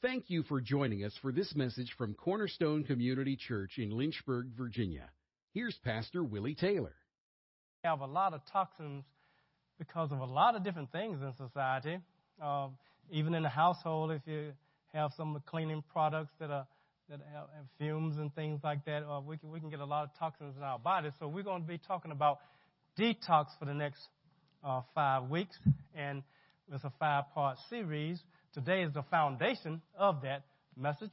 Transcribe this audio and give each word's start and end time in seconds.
Thank 0.00 0.30
you 0.30 0.44
for 0.44 0.60
joining 0.60 1.02
us 1.02 1.12
for 1.20 1.32
this 1.32 1.56
message 1.56 1.92
from 1.98 2.14
Cornerstone 2.14 2.84
Community 2.84 3.34
Church 3.34 3.78
in 3.78 3.90
Lynchburg, 3.90 4.46
Virginia. 4.56 5.10
Here's 5.54 5.76
Pastor 5.84 6.22
Willie 6.22 6.54
Taylor. 6.54 6.94
We 7.82 7.88
have 7.88 8.00
a 8.00 8.06
lot 8.06 8.32
of 8.32 8.42
toxins 8.52 9.02
because 9.76 10.12
of 10.12 10.20
a 10.20 10.24
lot 10.24 10.54
of 10.54 10.62
different 10.62 10.92
things 10.92 11.18
in 11.20 11.34
society. 11.36 11.98
Uh, 12.40 12.68
even 13.10 13.34
in 13.34 13.42
the 13.42 13.48
household, 13.48 14.12
if 14.12 14.22
you 14.24 14.52
have 14.94 15.10
some 15.16 15.42
cleaning 15.46 15.82
products 15.92 16.30
that 16.38 16.52
are 16.52 16.68
that 17.10 17.18
have, 17.32 17.48
fumes 17.80 18.18
and 18.18 18.32
things 18.36 18.60
like 18.62 18.84
that, 18.84 19.02
uh, 19.02 19.20
we 19.20 19.36
can 19.36 19.50
we 19.50 19.58
can 19.58 19.68
get 19.68 19.80
a 19.80 19.84
lot 19.84 20.04
of 20.04 20.10
toxins 20.16 20.56
in 20.56 20.62
our 20.62 20.78
body. 20.78 21.08
So 21.18 21.26
we're 21.26 21.42
going 21.42 21.62
to 21.62 21.68
be 21.68 21.78
talking 21.78 22.12
about 22.12 22.38
detox 22.96 23.46
for 23.58 23.64
the 23.64 23.74
next 23.74 24.06
uh, 24.62 24.82
five 24.94 25.28
weeks, 25.28 25.58
and 25.96 26.22
it's 26.72 26.84
a 26.84 26.92
five-part 27.00 27.58
series. 27.68 28.20
Today 28.54 28.82
is 28.82 28.92
the 28.92 29.02
foundation 29.10 29.82
of 29.96 30.22
that 30.22 30.44
message, 30.76 31.12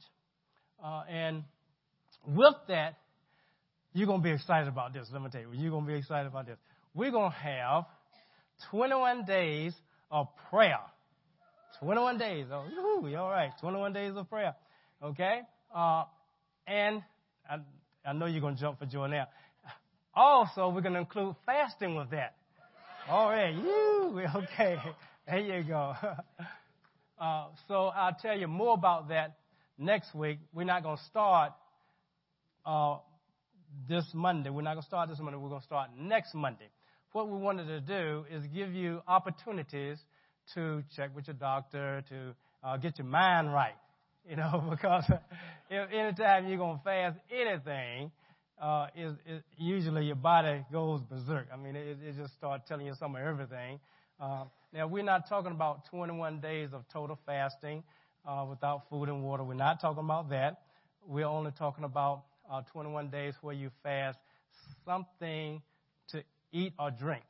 uh, 0.82 1.02
and 1.08 1.44
with 2.26 2.54
that, 2.68 2.96
you're 3.92 4.06
going 4.06 4.20
to 4.20 4.24
be 4.24 4.30
excited 4.32 4.68
about 4.68 4.92
this. 4.92 5.08
Let 5.12 5.22
me 5.22 5.28
tell 5.30 5.40
you, 5.40 5.50
you're 5.52 5.70
going 5.70 5.86
to 5.86 5.92
be 5.92 5.98
excited 5.98 6.26
about 6.26 6.46
this. 6.46 6.58
We're 6.94 7.10
going 7.10 7.30
to 7.30 7.36
have 7.36 7.84
21 8.70 9.24
days 9.24 9.72
of 10.10 10.28
prayer. 10.50 10.80
21 11.80 12.18
days. 12.18 12.46
Oh, 12.50 12.64
yoo 12.70 13.16
all 13.16 13.30
right. 13.30 13.50
21 13.60 13.92
days 13.92 14.12
of 14.16 14.28
prayer. 14.28 14.54
Okay? 15.02 15.40
Uh, 15.74 16.04
and 16.66 17.02
I, 17.48 17.56
I 18.04 18.12
know 18.12 18.26
you're 18.26 18.40
going 18.40 18.54
to 18.54 18.60
jump 18.60 18.78
for 18.78 18.86
joy 18.86 19.06
now. 19.08 19.28
Also, 20.14 20.70
we're 20.70 20.80
going 20.80 20.94
to 20.94 21.00
include 21.00 21.34
fasting 21.44 21.94
with 21.94 22.10
that. 22.10 22.34
All 23.08 23.28
right. 23.28 23.54
You. 23.54 24.22
Okay. 24.34 24.76
There 25.26 25.38
you 25.38 25.64
go. 25.64 25.94
Uh, 27.18 27.46
so 27.66 27.86
I'll 27.86 28.16
tell 28.20 28.36
you 28.38 28.46
more 28.46 28.74
about 28.74 29.08
that 29.08 29.38
next 29.78 30.14
week. 30.14 30.38
We're 30.52 30.64
not 30.64 30.82
going 30.82 30.98
to 30.98 31.02
start 31.04 31.52
uh, 32.64 32.98
this 33.88 34.04
Monday. 34.12 34.50
We're 34.50 34.62
not 34.62 34.74
going 34.74 34.82
to 34.82 34.86
start 34.86 35.08
this 35.08 35.18
Monday. 35.18 35.38
We're 35.38 35.48
going 35.48 35.60
to 35.60 35.66
start 35.66 35.90
next 35.98 36.34
Monday. 36.34 36.68
What 37.12 37.28
we 37.30 37.38
wanted 37.38 37.66
to 37.68 37.80
do 37.80 38.24
is 38.30 38.44
give 38.54 38.74
you 38.74 39.00
opportunities 39.08 39.98
to 40.54 40.82
check 40.94 41.16
with 41.16 41.26
your 41.26 41.36
doctor, 41.36 42.04
to 42.10 42.34
uh, 42.62 42.76
get 42.76 42.98
your 42.98 43.06
mind 43.06 43.52
right. 43.52 43.74
You 44.28 44.34
know, 44.34 44.60
because 44.70 45.04
if 45.70 45.92
anytime 45.92 46.48
you're 46.48 46.58
going 46.58 46.78
to 46.78 46.82
fast 46.82 47.16
anything, 47.30 48.10
uh, 48.60 48.88
is, 48.96 49.12
is 49.24 49.40
usually 49.56 50.06
your 50.06 50.16
body 50.16 50.64
goes 50.72 51.00
berserk. 51.02 51.46
I 51.52 51.56
mean, 51.56 51.76
it, 51.76 51.98
it 52.04 52.16
just 52.16 52.34
starts 52.34 52.66
telling 52.66 52.86
you 52.86 52.94
some 52.98 53.14
of 53.14 53.22
everything. 53.22 53.78
Uh, 54.18 54.44
now, 54.72 54.86
we're 54.86 55.04
not 55.04 55.28
talking 55.28 55.52
about 55.52 55.84
21 55.90 56.40
days 56.40 56.70
of 56.72 56.88
total 56.88 57.18
fasting 57.26 57.82
uh, 58.26 58.46
without 58.48 58.88
food 58.88 59.08
and 59.08 59.22
water. 59.22 59.44
We're 59.44 59.54
not 59.54 59.80
talking 59.80 60.04
about 60.04 60.30
that. 60.30 60.62
We're 61.06 61.26
only 61.26 61.50
talking 61.50 61.84
about 61.84 62.24
uh, 62.50 62.62
21 62.72 63.10
days 63.10 63.34
where 63.42 63.54
you 63.54 63.70
fast 63.82 64.18
something 64.84 65.60
to 66.08 66.22
eat 66.52 66.72
or 66.78 66.90
drink. 66.90 67.24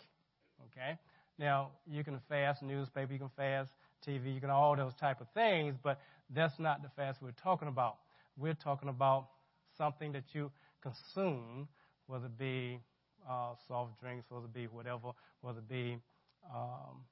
Okay? 0.70 0.96
Now, 1.38 1.70
you 1.90 2.04
can 2.04 2.20
fast 2.28 2.62
newspaper, 2.62 3.12
you 3.12 3.18
can 3.18 3.30
fast 3.36 3.70
TV, 4.06 4.32
you 4.32 4.40
can 4.40 4.50
all 4.50 4.76
those 4.76 4.94
type 4.94 5.20
of 5.20 5.26
things, 5.34 5.74
but 5.82 6.00
that's 6.34 6.58
not 6.58 6.82
the 6.82 6.88
fast 6.96 7.20
we're 7.20 7.32
talking 7.32 7.68
about. 7.68 7.96
We're 8.36 8.54
talking 8.54 8.88
about 8.88 9.28
something 9.76 10.12
that 10.12 10.24
you 10.32 10.50
consume, 10.82 11.68
whether 12.06 12.26
it 12.26 12.38
be 12.38 12.78
uh, 13.28 13.54
soft 13.66 14.00
drinks, 14.00 14.26
whether 14.28 14.46
it 14.46 14.54
be 14.54 14.66
whatever, 14.66 15.10
whether 15.40 15.58
it 15.58 15.68
be 15.68 15.98
um, 16.54 17.04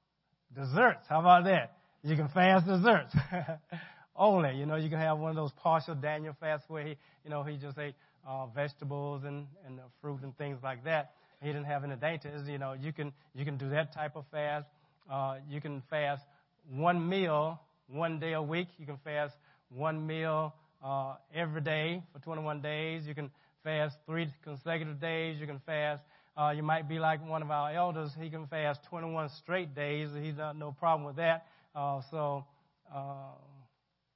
desserts. 0.55 1.05
How 1.07 1.19
about 1.19 1.45
that? 1.45 1.77
You 2.03 2.15
can 2.15 2.29
fast 2.29 2.65
desserts. 2.67 3.15
Only, 4.15 4.55
you 4.55 4.65
know, 4.65 4.75
you 4.75 4.89
can 4.89 4.99
have 4.99 5.17
one 5.17 5.31
of 5.31 5.35
those 5.35 5.51
partial 5.61 5.95
Daniel 5.95 6.35
fasts 6.39 6.69
where 6.69 6.85
he, 6.85 6.95
you 7.23 7.29
know, 7.29 7.43
he 7.43 7.57
just 7.57 7.77
ate 7.77 7.95
uh, 8.25 8.45
vegetables 8.47 9.23
and, 9.25 9.47
and 9.65 9.79
uh, 9.79 9.83
fruit 10.01 10.21
and 10.23 10.37
things 10.37 10.59
like 10.63 10.83
that. 10.85 11.11
He 11.41 11.47
didn't 11.47 11.65
have 11.65 11.83
any 11.83 11.95
dainties. 11.95 12.47
You 12.47 12.57
know, 12.57 12.73
you 12.73 12.93
can 12.93 13.11
you 13.33 13.43
can 13.43 13.57
do 13.57 13.69
that 13.69 13.93
type 13.93 14.15
of 14.15 14.25
fast. 14.31 14.67
Uh, 15.11 15.35
you 15.49 15.59
can 15.59 15.83
fast 15.89 16.23
one 16.71 17.07
meal 17.07 17.59
one 17.87 18.19
day 18.19 18.33
a 18.33 18.41
week. 18.41 18.67
You 18.77 18.85
can 18.85 18.97
fast 19.03 19.35
one 19.69 20.05
meal 20.07 20.53
uh, 20.83 21.15
every 21.33 21.61
day 21.61 22.01
for 22.13 22.19
21 22.19 22.61
days. 22.61 23.05
You 23.05 23.13
can 23.15 23.29
fast 23.63 23.97
three 24.05 24.27
consecutive 24.43 24.99
days. 24.99 25.37
You 25.39 25.47
can 25.47 25.59
fast 25.65 26.01
uh, 26.37 26.51
you 26.55 26.63
might 26.63 26.87
be 26.89 26.99
like 26.99 27.25
one 27.27 27.41
of 27.41 27.49
our 27.51 27.71
elders. 27.71 28.11
He 28.19 28.29
can 28.29 28.47
fast 28.47 28.81
21 28.89 29.29
straight 29.29 29.73
days. 29.73 30.09
He's 30.21 30.35
not 30.37 30.57
no 30.57 30.71
problem 30.71 31.05
with 31.05 31.15
that. 31.15 31.45
Uh, 31.73 32.01
so, 32.11 32.45
uh, 32.93 33.31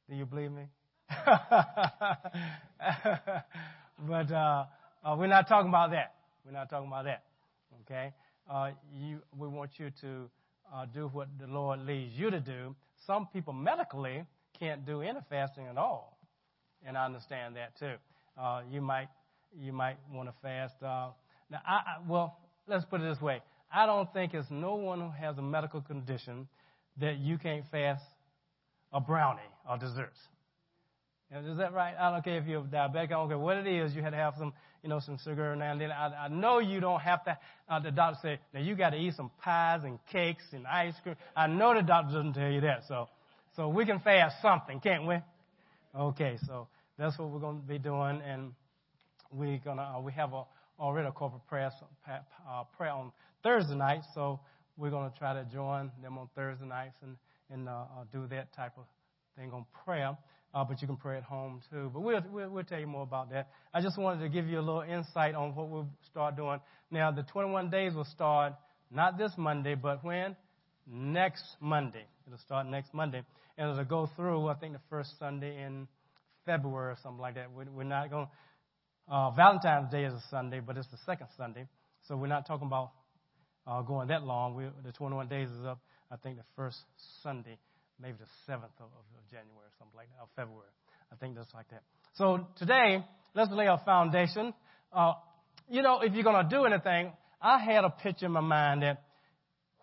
do 0.10 0.16
you 0.16 0.26
believe 0.26 0.52
me? 0.52 0.64
but 4.08 4.32
uh, 4.32 4.66
uh, 5.04 5.16
we're 5.18 5.28
not 5.28 5.48
talking 5.48 5.70
about 5.70 5.92
that. 5.92 6.14
We're 6.46 6.52
not 6.52 6.70
talking 6.70 6.88
about 6.88 7.06
that. 7.06 7.24
Okay? 7.86 8.14
Uh, 8.50 8.72
you, 8.94 9.22
we 9.38 9.48
want 9.48 9.72
you 9.78 9.92
to 10.02 10.30
uh, 10.74 10.86
do 10.94 11.08
what 11.08 11.28
the 11.40 11.48
Lord 11.48 11.86
leads 11.86 12.14
you 12.16 12.30
to 12.30 12.40
do. 12.40 12.76
Some 13.06 13.28
people 13.32 13.54
medically 13.54 14.24
can't 14.60 14.86
do 14.86 15.02
any 15.02 15.20
fasting 15.30 15.68
at 15.68 15.78
all, 15.78 16.18
and 16.86 16.98
I 16.98 17.06
understand 17.06 17.56
that 17.56 17.78
too. 17.78 17.94
Uh, 18.38 18.62
you 18.70 18.82
might 18.82 19.08
you 19.58 19.74
might 19.74 19.98
want 20.12 20.30
to 20.30 20.36
fast. 20.42 20.76
Uh, 20.84 21.10
now, 21.52 21.60
I, 21.66 21.74
I, 21.74 21.96
well, 22.08 22.38
let's 22.68 22.86
put 22.86 23.02
it 23.02 23.04
this 23.04 23.22
way. 23.22 23.42
I 23.74 23.86
don't 23.86 24.12
think 24.14 24.34
it's 24.34 24.50
no 24.50 24.76
one 24.76 25.00
who 25.00 25.10
has 25.10 25.38
a 25.38 25.42
medical 25.42 25.82
condition 25.82 26.48
that 27.00 27.18
you 27.18 27.38
can't 27.38 27.64
fast 27.72 28.04
a 28.92 29.00
brownie 29.00 29.42
or 29.70 29.78
desserts. 29.78 30.18
Is 31.32 31.58
that 31.58 31.74
right? 31.74 31.94
I 32.00 32.12
don't 32.12 32.24
care 32.24 32.40
if 32.40 32.48
you're 32.48 32.64
diabetic. 32.64 33.06
I 33.06 33.08
don't 33.08 33.28
care 33.28 33.38
what 33.38 33.58
it 33.58 33.68
is. 33.68 33.94
You 33.94 34.02
had 34.02 34.12
to 34.12 34.18
have 34.18 34.34
some, 34.40 34.52
you 34.82 34.90
know, 34.90 35.00
some 35.00 35.20
sugar 35.24 35.56
now 35.56 35.74
and 35.74 35.80
then. 35.80 35.92
I, 35.92 36.26
I 36.26 36.28
know 36.28 36.58
you 36.58 36.80
don't 36.80 37.02
have 37.02 37.24
to. 37.26 37.38
Uh, 37.70 37.80
the 37.80 37.92
doctor 37.92 38.18
said, 38.24 38.40
now 38.52 38.62
you 38.62 38.76
got 38.76 38.92
to 38.92 38.98
eat 38.98 39.14
some 39.14 39.30
pies 39.40 39.82
and 39.84 40.00
cakes 40.12 40.44
and 40.54 40.66
ice 40.66 40.96
cream. 41.04 41.16
I 41.36 41.46
know 41.46 41.76
the 41.76 41.84
doctor 41.84 42.16
doesn't 42.16 42.34
tell 42.34 42.50
you 42.50 42.62
that. 42.62 42.82
So, 42.88 43.10
so 43.56 43.70
we 43.70 43.86
can 43.86 44.00
fast 44.00 44.42
something, 44.42 44.80
can't 44.80 45.06
we? 45.06 45.18
Okay, 45.96 46.40
so 46.48 46.68
that's 46.98 47.18
what 47.20 47.30
we're 47.30 47.40
going 47.40 47.62
to 47.62 47.68
be 47.68 47.78
doing, 47.78 48.22
and 48.26 48.54
we're 49.32 49.60
gonna. 49.64 49.98
Uh, 49.98 50.02
we 50.02 50.12
have 50.14 50.34
a 50.34 50.46
already 50.80 51.08
a 51.08 51.12
corporate 51.12 51.46
prayer, 51.48 51.72
uh, 52.08 52.64
prayer 52.78 52.92
on 52.92 53.12
Thursday 53.44 53.76
night, 53.76 54.02
so 54.14 54.40
we're 54.78 54.90
going 54.90 55.12
to 55.12 55.18
try 55.18 55.34
to 55.34 55.46
join 55.52 55.92
them 56.02 56.18
on 56.18 56.30
Thursday 56.36 56.66
nights 56.66 56.96
and, 57.02 57.18
and 57.52 57.68
uh, 57.68 57.72
uh, 57.72 58.04
do 58.12 58.28
that 58.28 58.54
type 58.54 58.74
of 58.78 58.86
thing 59.38 59.52
on 59.52 59.66
prayer. 59.86 60.18
Uh, 60.54 60.64
but 60.64 60.82
you 60.82 60.88
can 60.88 60.98
pray 60.98 61.18
at 61.18 61.24
home 61.24 61.62
too. 61.70 61.92
But 61.94 62.00
we'll, 62.00 62.24
we'll, 62.32 62.50
we'll 62.50 62.64
tell 62.64 62.80
you 62.80 62.88
more 62.88 63.04
about 63.04 63.30
that. 63.32 63.50
I 63.74 63.82
just 63.82 64.00
wanted 64.00 64.24
to 64.24 64.30
give 64.30 64.48
you 64.48 64.58
a 64.60 64.62
little 64.62 64.82
insight 64.82 65.36
on 65.36 65.54
what 65.54 65.70
we'll 65.70 65.90
start 66.10 66.36
doing. 66.36 66.60
Now, 66.90 67.12
the 67.12 67.24
21 67.24 67.70
days 67.70 67.94
will 67.94 68.06
start 68.06 68.54
not 68.90 69.18
this 69.18 69.32
Monday, 69.38 69.76
but 69.76 70.04
when? 70.04 70.36
Next 70.92 71.44
Monday. 71.60 72.06
It'll 72.26 72.40
start 72.40 72.66
next 72.66 72.94
Monday. 72.96 73.22
And 73.58 73.70
it'll 73.70 73.84
go 73.84 74.10
through, 74.16 74.48
I 74.48 74.56
think, 74.56 74.74
the 74.74 74.80
first 74.90 75.20
Sunday 75.20 75.62
in 75.62 75.88
February 76.46 76.94
or 76.94 76.98
something 77.04 77.22
like 77.22 77.36
that. 77.36 77.48
We're 77.52 77.84
not 77.84 78.10
going 78.10 78.26
to 78.26 78.32
uh, 79.10 79.32
Valentine's 79.32 79.92
Day 79.92 80.04
is 80.06 80.14
a 80.14 80.24
Sunday, 80.30 80.60
but 80.60 80.78
it's 80.78 80.88
the 80.88 80.98
second 81.06 81.28
Sunday, 81.36 81.68
so 82.08 82.16
we're 82.16 82.28
not 82.28 82.46
talking 82.46 82.68
about 82.68 82.92
uh, 83.66 83.82
going 83.82 84.08
that 84.10 84.24
long. 84.24 84.56
We, 84.56 84.66
the 84.86 84.92
21 84.92 85.28
days 85.28 85.50
is 85.50 85.66
up, 85.66 85.80
I 86.12 86.16
think, 86.18 86.38
the 86.38 86.44
first 86.56 86.78
Sunday, 87.24 87.58
maybe 88.00 88.18
the 88.20 88.52
7th 88.52 88.64
of, 88.80 88.86
of 88.86 89.30
January 89.32 89.66
or 89.66 89.74
something 89.80 89.98
like 89.98 90.08
that, 90.10 90.22
or 90.22 90.28
February. 90.36 90.70
I 91.12 91.16
think 91.16 91.36
that's 91.36 91.54
like 91.54 91.70
that. 91.70 91.82
So 92.16 92.48
today, 92.58 93.04
let's 93.34 93.52
lay 93.52 93.66
a 93.66 93.82
foundation. 93.84 94.54
Uh, 94.94 95.14
you 95.68 95.82
know, 95.82 96.02
if 96.02 96.14
you're 96.14 96.24
going 96.24 96.48
to 96.48 96.50
do 96.50 96.66
anything, 96.66 97.12
I 97.42 97.60
had 97.60 97.84
a 97.84 97.90
picture 97.90 98.28
in 98.28 98.32
my 98.32 98.42
mind 98.42 98.84
that 98.84 99.04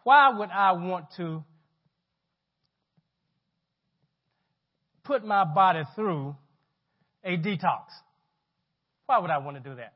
why 0.04 0.31
would 0.37 0.50
I 0.50 0.72
want 0.72 1.06
to 1.16 1.43
put 5.03 5.25
my 5.25 5.44
body 5.44 5.82
through 5.97 6.37
a 7.25 7.37
detox? 7.37 7.87
Why 9.06 9.19
would 9.19 9.31
I 9.31 9.38
want 9.38 9.56
to 9.56 9.69
do 9.69 9.76
that? 9.76 9.94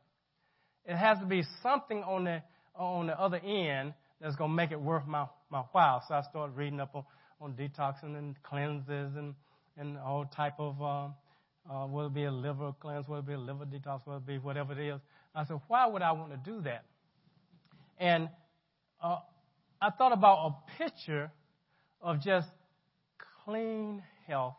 It 0.87 0.97
has 0.97 1.19
to 1.19 1.27
be 1.27 1.43
something 1.63 2.03
on 2.03 2.25
the 2.25 2.43
on 2.75 3.09
the 3.09 3.21
other 3.21 3.39
end 3.45 3.93
that's 4.21 4.37
going 4.37 4.51
to 4.51 4.55
make 4.55 4.71
it 4.71 4.81
worth 4.81 5.07
my, 5.07 5.27
my 5.51 5.63
while. 5.73 6.03
So 6.07 6.15
I 6.15 6.23
started 6.23 6.57
reading 6.57 6.81
up 6.81 6.95
on, 6.95 7.05
on 7.41 7.53
detoxing 7.55 8.17
and 8.17 8.41
cleanses 8.43 9.17
and, 9.17 9.35
and 9.77 9.99
all 9.99 10.25
type 10.25 10.55
of, 10.59 10.81
uh, 10.81 11.09
uh, 11.71 11.87
will 11.87 12.07
it 12.07 12.15
be 12.15 12.25
a 12.25 12.31
liver 12.31 12.73
cleanse, 12.81 13.09
will 13.09 13.19
it 13.19 13.27
be 13.27 13.35
a 13.35 13.39
liver 13.39 13.65
detox, 13.65 14.07
will 14.07 14.17
it 14.17 14.27
be 14.27 14.39
whatever 14.39 14.73
it 14.73 14.79
is. 14.79 15.01
I 15.35 15.45
said, 15.45 15.61
why 15.69 15.87
would 15.87 16.03
I 16.03 16.13
want 16.13 16.33
to 16.33 16.51
do 16.51 16.61
that? 16.63 16.85
And 17.99 18.29
uh, 19.03 19.19
I 19.81 19.91
thought 19.91 20.13
about 20.13 20.47
a 20.47 20.83
picture 20.83 21.31
of 22.03 22.21
just 22.21 22.49
clean 23.45 24.03
health 24.27 24.57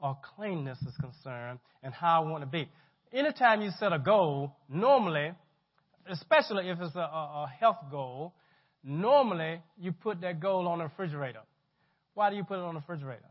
or 0.00 0.18
cleanness 0.36 0.78
is 0.82 0.94
concerned 0.96 1.58
and 1.82 1.94
how 1.94 2.22
I 2.22 2.28
want 2.28 2.42
to 2.42 2.46
be 2.46 2.68
anytime 3.12 3.62
you 3.62 3.70
set 3.78 3.92
a 3.92 3.98
goal, 3.98 4.56
normally, 4.68 5.32
especially 6.08 6.68
if 6.68 6.80
it's 6.80 6.96
a, 6.96 7.00
a, 7.00 7.52
health 7.60 7.78
goal, 7.90 8.34
normally 8.82 9.60
you 9.78 9.92
put 9.92 10.20
that 10.22 10.40
goal 10.40 10.68
on 10.68 10.78
the 10.78 10.84
refrigerator. 10.84 11.42
Why 12.14 12.30
do 12.30 12.36
you 12.36 12.44
put 12.44 12.58
it 12.58 12.62
on 12.62 12.74
the 12.74 12.80
refrigerator? 12.80 13.26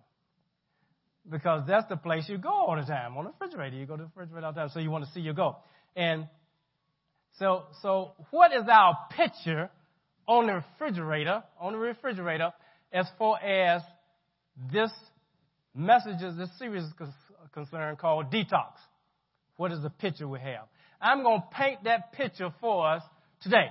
because 1.29 1.63
that's 1.67 1.87
the 1.87 1.97
place 1.97 2.25
you 2.27 2.37
go 2.37 2.49
all 2.49 2.75
the 2.75 2.85
time. 2.85 3.17
On 3.17 3.25
the 3.25 3.31
refrigerator, 3.31 3.75
you 3.75 3.85
go 3.85 3.95
to 3.95 4.03
the 4.03 4.09
refrigerator 4.09 4.47
all 4.47 4.53
the 4.53 4.59
time, 4.61 4.69
so 4.73 4.79
you 4.79 4.89
want 4.89 5.05
to 5.05 5.11
see 5.11 5.19
your 5.19 5.33
goal. 5.33 5.57
And 5.95 6.27
so, 7.37 7.65
so 7.81 8.13
what 8.31 8.53
is 8.53 8.63
our 8.71 8.97
picture 9.11 9.69
on 10.27 10.47
the 10.47 10.53
refrigerator? 10.55 11.43
On 11.59 11.73
the 11.73 11.79
refrigerator, 11.79 12.51
as 12.91 13.07
far 13.17 13.39
as 13.39 13.81
this 14.71 14.91
message, 15.75 16.19
this 16.37 16.49
series 16.57 16.83
is 16.83 16.91
concerned, 17.53 17.97
called 17.99 18.31
detox. 18.31 18.73
What 19.61 19.71
is 19.71 19.83
the 19.83 19.91
picture 19.91 20.27
we 20.27 20.39
have? 20.39 20.65
I'm 20.99 21.21
going 21.21 21.39
to 21.39 21.47
paint 21.55 21.83
that 21.83 22.13
picture 22.13 22.49
for 22.59 22.93
us 22.93 23.03
today. 23.43 23.67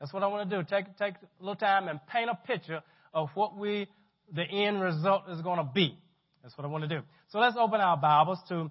That's 0.00 0.12
what 0.12 0.24
I 0.24 0.26
want 0.26 0.50
to 0.50 0.56
do. 0.56 0.64
Take 0.68 0.86
take 0.96 1.14
a 1.14 1.26
little 1.38 1.54
time 1.54 1.86
and 1.86 2.00
paint 2.08 2.28
a 2.28 2.34
picture 2.44 2.82
of 3.14 3.28
what 3.34 3.56
we 3.56 3.86
the 4.34 4.42
end 4.42 4.80
result 4.80 5.28
is 5.30 5.40
going 5.42 5.58
to 5.58 5.70
be. 5.72 5.96
That's 6.42 6.58
what 6.58 6.64
I 6.64 6.66
want 6.66 6.88
to 6.88 6.88
do. 6.88 7.02
So 7.28 7.38
let's 7.38 7.54
open 7.56 7.80
our 7.80 7.96
Bibles 7.96 8.40
to. 8.48 8.68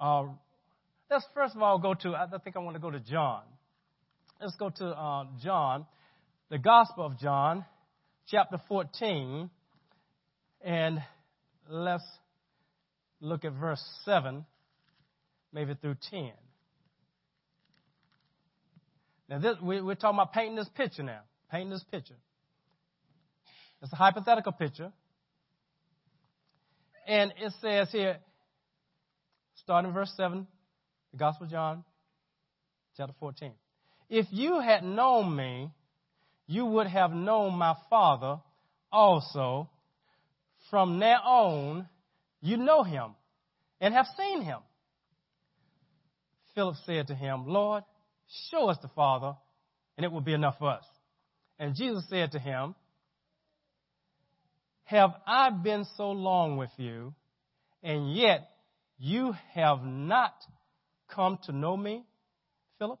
Uh, 0.00 0.22
let's 1.10 1.26
first 1.34 1.54
of 1.54 1.60
all 1.60 1.78
go 1.78 1.92
to. 1.92 2.14
I 2.14 2.26
think 2.42 2.56
I 2.56 2.60
want 2.60 2.76
to 2.76 2.80
go 2.80 2.90
to 2.90 3.00
John. 3.00 3.42
Let's 4.40 4.56
go 4.56 4.70
to 4.70 4.86
uh, 4.86 5.24
John, 5.44 5.84
the 6.48 6.56
Gospel 6.56 7.04
of 7.04 7.18
John, 7.18 7.62
chapter 8.30 8.56
14, 8.68 9.50
and 10.62 11.02
let's 11.68 12.08
look 13.20 13.44
at 13.44 13.52
verse 13.52 13.84
7, 14.06 14.46
maybe 15.56 15.72
through 15.80 15.96
10. 16.10 16.32
Now, 19.30 19.38
this, 19.38 19.56
we, 19.62 19.80
we're 19.80 19.94
talking 19.94 20.18
about 20.18 20.34
painting 20.34 20.54
this 20.54 20.68
picture 20.76 21.02
now. 21.02 21.20
Painting 21.50 21.70
this 21.70 21.84
picture. 21.90 22.16
It's 23.80 23.90
a 23.90 23.96
hypothetical 23.96 24.52
picture. 24.52 24.92
And 27.08 27.32
it 27.40 27.54
says 27.62 27.88
here, 27.90 28.18
starting 29.62 29.94
verse 29.94 30.12
7, 30.18 30.46
the 31.12 31.18
Gospel 31.18 31.46
of 31.46 31.50
John, 31.50 31.84
chapter 32.98 33.14
14. 33.18 33.52
If 34.10 34.26
you 34.32 34.60
had 34.60 34.84
known 34.84 35.34
me, 35.34 35.70
you 36.46 36.66
would 36.66 36.86
have 36.86 37.12
known 37.12 37.54
my 37.54 37.76
Father 37.88 38.40
also. 38.92 39.70
From 40.68 40.98
now 40.98 41.22
on, 41.24 41.88
you 42.42 42.58
know 42.58 42.82
him 42.82 43.14
and 43.80 43.94
have 43.94 44.06
seen 44.18 44.42
him. 44.42 44.58
Philip 46.56 46.76
said 46.86 47.08
to 47.08 47.14
him, 47.14 47.46
Lord, 47.46 47.84
show 48.50 48.70
us 48.70 48.78
the 48.80 48.88
Father, 48.88 49.36
and 49.96 50.04
it 50.04 50.10
will 50.10 50.22
be 50.22 50.32
enough 50.32 50.56
for 50.58 50.70
us. 50.70 50.84
And 51.58 51.76
Jesus 51.76 52.02
said 52.08 52.32
to 52.32 52.38
him, 52.38 52.74
Have 54.84 55.10
I 55.26 55.50
been 55.50 55.86
so 55.96 56.10
long 56.10 56.56
with 56.56 56.70
you, 56.78 57.14
and 57.82 58.16
yet 58.16 58.48
you 58.98 59.34
have 59.52 59.84
not 59.84 60.32
come 61.14 61.38
to 61.44 61.52
know 61.52 61.76
me, 61.76 62.04
Philip? 62.78 62.98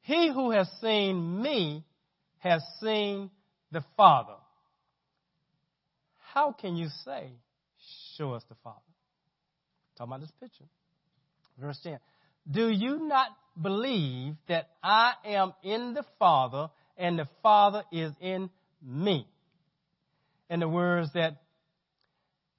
He 0.00 0.32
who 0.32 0.50
has 0.50 0.68
seen 0.80 1.40
me 1.40 1.84
has 2.38 2.62
seen 2.82 3.30
the 3.70 3.84
Father. 3.96 4.34
How 6.34 6.50
can 6.50 6.76
you 6.76 6.88
say, 7.04 7.30
Show 8.16 8.32
us 8.32 8.42
the 8.48 8.56
Father? 8.64 8.80
Talking 9.96 10.12
about 10.12 10.20
this 10.20 10.32
picture. 10.40 10.64
Verse 11.60 11.78
10. 11.82 11.98
Do 12.50 12.68
you 12.68 13.06
not 13.06 13.28
believe 13.60 14.34
that 14.48 14.70
I 14.82 15.12
am 15.24 15.52
in 15.62 15.94
the 15.94 16.04
Father 16.18 16.70
and 16.96 17.18
the 17.18 17.28
Father 17.42 17.84
is 17.92 18.12
in 18.20 18.50
me? 18.82 19.26
In 20.48 20.60
the 20.60 20.68
words 20.68 21.10
that 21.14 21.42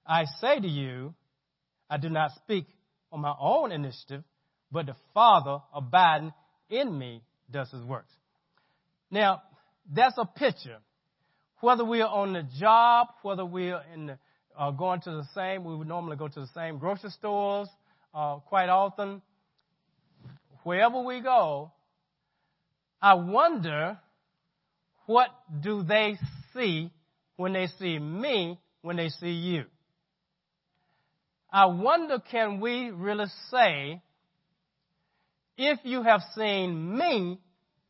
I 0.06 0.26
say 0.40 0.60
to 0.60 0.68
you, 0.68 1.14
I 1.90 1.98
do 1.98 2.10
not 2.10 2.32
speak 2.36 2.66
on 3.12 3.22
my 3.22 3.34
own 3.40 3.72
initiative, 3.72 4.24
but 4.72 4.86
the 4.86 4.96
Father 5.14 5.60
abiding 5.74 6.32
in 6.70 6.98
me 6.98 7.24
does 7.50 7.70
his 7.72 7.84
works. 7.84 8.14
Now, 9.10 9.42
that's 9.94 10.18
a 10.18 10.26
picture. 10.26 10.78
Whether 11.60 11.84
we 11.84 12.02
are 12.02 12.10
on 12.10 12.34
the 12.34 12.48
job, 12.60 13.08
whether 13.24 13.46
we 13.46 13.72
are 13.72 13.84
in 13.94 14.08
the, 14.08 14.20
uh, 14.58 14.72
going 14.72 15.02
to 15.02 15.12
the 15.12 15.28
same, 15.36 15.66
we 15.66 15.76
would 15.76 15.88
normally 15.88 16.16
go 16.16 16.28
to 16.28 16.40
the 16.40 16.50
same 16.56 16.78
grocery 16.78 17.10
stores 17.10 17.68
uh, 18.14 18.38
quite 18.40 18.70
often 18.70 19.22
wherever 20.64 21.02
we 21.02 21.22
go, 21.22 21.72
I 23.02 23.16
wonder 23.16 24.00
what 25.06 25.30
do 25.62 25.84
they 25.84 26.18
see 26.54 26.92
when 27.36 27.54
they 27.54 27.68
see 27.80 27.98
me, 27.98 28.60
when 28.82 28.98
they 28.98 29.10
see 29.10 29.32
you? 29.32 29.66
I 31.52 31.66
wonder 31.66 32.20
can 32.20 32.62
we 32.62 32.92
really 32.92 33.26
say, 33.50 34.02
if 35.58 35.80
you 35.84 36.04
have 36.04 36.22
seen 36.36 36.98
me, 36.98 37.40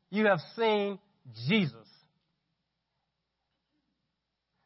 you 0.10 0.26
have 0.26 0.40
seen 0.56 0.98
Jesus. 1.48 1.76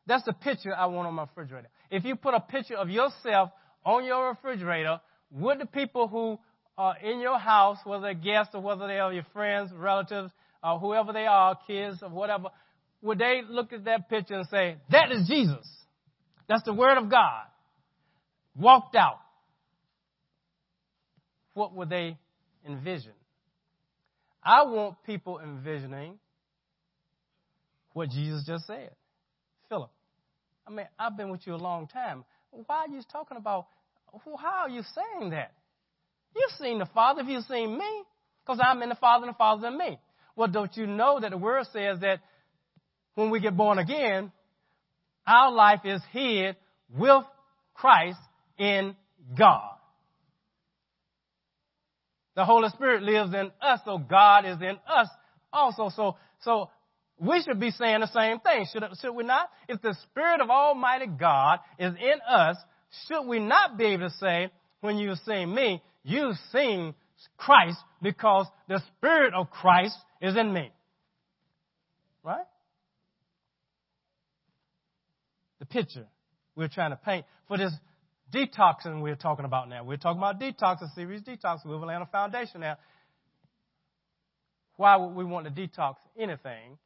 That's 0.07 0.23
the 0.23 0.33
picture 0.33 0.73
I 0.73 0.85
want 0.85 1.07
on 1.07 1.15
my 1.15 1.23
refrigerator. 1.23 1.67
If 1.89 2.05
you 2.05 2.15
put 2.15 2.35
a 2.35 2.39
picture 2.39 2.75
of 2.75 2.89
yourself 2.89 3.49
on 3.83 4.05
your 4.05 4.29
refrigerator, 4.29 5.01
would 5.31 5.59
the 5.59 5.65
people 5.65 6.07
who 6.07 6.39
are 6.77 6.97
in 6.97 7.19
your 7.19 7.39
house, 7.39 7.77
whether 7.83 8.03
they're 8.03 8.13
guests 8.13 8.53
or 8.53 8.61
whether 8.61 8.87
they 8.87 8.99
are 8.99 9.13
your 9.13 9.25
friends, 9.33 9.71
relatives, 9.73 10.31
uh, 10.63 10.77
whoever 10.77 11.13
they 11.13 11.25
are, 11.25 11.57
kids 11.67 11.99
or 12.01 12.09
whatever, 12.09 12.49
would 13.01 13.19
they 13.19 13.41
look 13.47 13.71
at 13.71 13.85
that 13.85 14.09
picture 14.09 14.35
and 14.35 14.47
say, 14.47 14.77
that 14.89 15.11
is 15.11 15.27
Jesus? 15.27 15.67
That's 16.47 16.63
the 16.63 16.73
Word 16.73 16.97
of 16.97 17.09
God. 17.09 17.45
Walked 18.57 18.95
out. 18.95 19.19
What 21.53 21.73
would 21.75 21.89
they 21.89 22.17
envision? 22.67 23.13
I 24.43 24.63
want 24.63 24.97
people 25.05 25.39
envisioning 25.39 26.19
what 27.93 28.09
Jesus 28.09 28.43
just 28.45 28.67
said. 28.67 28.91
Philip, 29.69 29.89
I 30.67 30.71
mean, 30.71 30.87
I've 30.99 31.15
been 31.17 31.29
with 31.29 31.47
you 31.47 31.55
a 31.55 31.57
long 31.57 31.87
time. 31.87 32.25
Why 32.51 32.85
are 32.85 32.87
you 32.87 33.01
talking 33.11 33.37
about, 33.37 33.67
how 34.39 34.63
are 34.63 34.69
you 34.69 34.81
saying 34.93 35.31
that? 35.31 35.51
You've 36.35 36.57
seen 36.59 36.79
the 36.79 36.85
Father 36.87 37.21
if 37.21 37.27
you've 37.27 37.45
seen 37.45 37.77
me, 37.77 38.03
because 38.43 38.59
I'm 38.63 38.81
in 38.81 38.89
the 38.89 38.95
Father 38.95 39.25
and 39.25 39.33
the 39.33 39.37
Father's 39.37 39.65
in 39.65 39.77
me. 39.77 39.97
Well, 40.35 40.49
don't 40.49 40.75
you 40.75 40.85
know 40.85 41.19
that 41.19 41.31
the 41.31 41.37
Word 41.37 41.65
says 41.71 41.99
that 42.01 42.19
when 43.15 43.29
we 43.29 43.39
get 43.39 43.55
born 43.55 43.79
again, 43.79 44.31
our 45.25 45.51
life 45.51 45.81
is 45.85 46.01
hid 46.11 46.55
with 46.93 47.23
Christ 47.73 48.19
in 48.57 48.95
God. 49.37 49.71
The 52.35 52.43
Holy 52.43 52.69
Spirit 52.69 53.01
lives 53.01 53.33
in 53.33 53.51
us, 53.61 53.79
so 53.85 53.97
God 53.97 54.45
is 54.45 54.57
in 54.61 54.77
us 54.87 55.07
also. 55.53 55.89
So, 55.95 56.17
so 56.41 56.69
we 57.17 57.41
should 57.41 57.59
be 57.61 57.71
saying 57.71 58.01
the 58.01 58.07
same 58.07 58.39
thing, 58.39 58.65
should, 58.71 58.83
should 58.99 59.13
we 59.13 59.23
not? 59.23 59.49
If 59.69 59.81
the 59.81 59.95
Spirit 60.03 60.41
of 60.41 60.49
Almighty 60.49 61.07
God 61.07 61.59
is 61.79 61.93
in 61.93 62.19
us, 62.27 62.57
should 63.07 63.23
we 63.23 63.39
not 63.39 63.77
be 63.77 63.85
able 63.85 64.09
to 64.09 64.15
say, 64.17 64.51
when 64.81 64.97
you 64.97 65.15
see 65.25 65.45
me, 65.45 65.81
You've 66.07 66.37
seen 66.51 66.93
Christ 67.35 67.79
because 67.99 68.45
the 68.69 68.79
Spirit 68.95 69.33
of 69.33 69.49
Christ 69.49 69.97
is 70.21 70.37
in 70.37 70.53
me. 70.53 70.71
Right? 72.23 72.45
The 75.59 75.65
picture 75.65 76.05
we're 76.55 76.67
trying 76.67 76.91
to 76.91 76.95
paint 76.95 77.25
for 77.47 77.57
this 77.57 77.73
detoxing 78.31 79.01
we're 79.01 79.15
talking 79.15 79.45
about 79.45 79.67
now. 79.67 79.83
We're 79.83 79.97
talking 79.97 80.19
about 80.19 80.39
detox, 80.39 80.83
a 80.83 80.89
series 80.93 81.21
detox. 81.21 81.65
We're 81.65 81.83
laying 81.83 82.01
a 82.01 82.05
foundation 82.05 82.61
now. 82.61 82.77
Why 84.77 84.95
would 84.97 85.15
we 85.15 85.25
want 85.25 85.47
to 85.47 85.51
detox 85.51 85.95
anything 86.15 86.77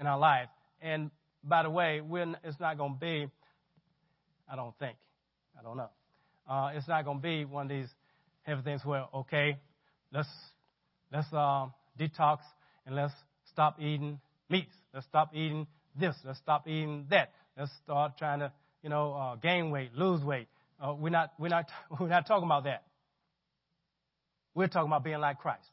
in 0.00 0.08
our 0.08 0.18
life? 0.18 0.48
And 0.82 1.12
by 1.44 1.62
the 1.62 1.70
way, 1.70 2.02
it's 2.42 2.58
not 2.58 2.78
going 2.78 2.94
to 2.94 2.98
be, 2.98 3.26
I 4.50 4.56
don't 4.56 4.76
think, 4.80 4.96
I 5.58 5.62
don't 5.62 5.76
know. 5.76 5.90
Uh, 6.48 6.70
it's 6.74 6.86
not 6.88 7.04
going 7.04 7.18
to 7.18 7.22
be 7.22 7.44
one 7.44 7.66
of 7.66 7.68
these 7.70 7.88
heavy 8.42 8.62
things 8.62 8.84
where, 8.84 9.06
Okay, 9.14 9.58
let's 10.12 10.28
let's 11.12 11.32
uh, 11.32 11.66
detox 11.98 12.38
and 12.86 12.94
let's 12.94 13.14
stop 13.50 13.80
eating 13.80 14.20
meats. 14.48 14.72
Let's 14.94 15.06
stop 15.06 15.30
eating 15.34 15.66
this. 15.98 16.14
Let's 16.24 16.38
stop 16.38 16.68
eating 16.68 17.06
that. 17.10 17.32
Let's 17.56 17.72
start 17.84 18.18
trying 18.18 18.40
to 18.40 18.52
you 18.82 18.90
know 18.90 19.14
uh, 19.14 19.36
gain 19.36 19.70
weight, 19.70 19.94
lose 19.94 20.22
weight. 20.22 20.48
Uh, 20.80 20.94
we're 20.98 21.10
not 21.10 21.32
we're 21.38 21.48
not 21.48 21.66
we're 22.00 22.08
not 22.08 22.26
talking 22.26 22.46
about 22.46 22.64
that. 22.64 22.84
We're 24.54 24.68
talking 24.68 24.88
about 24.88 25.04
being 25.04 25.18
like 25.18 25.38
Christ. 25.38 25.68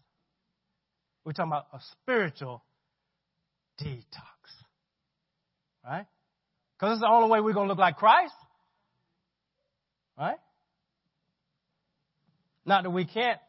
We're 1.23 1.31
talking 1.31 1.51
about 1.51 1.67
a 1.73 1.79
spiritual 1.91 2.63
detox, 3.81 4.49
right? 5.85 6.05
Because 6.77 6.93
it's 6.93 7.01
the 7.01 7.07
only 7.07 7.29
way 7.29 7.39
we're 7.39 7.53
going 7.53 7.67
to 7.67 7.71
look 7.71 7.79
like 7.79 7.95
Christ, 7.95 8.33
right? 10.17 10.37
Not 12.65 12.83
that 12.83 12.89
we 12.89 13.05
can't 13.05 13.39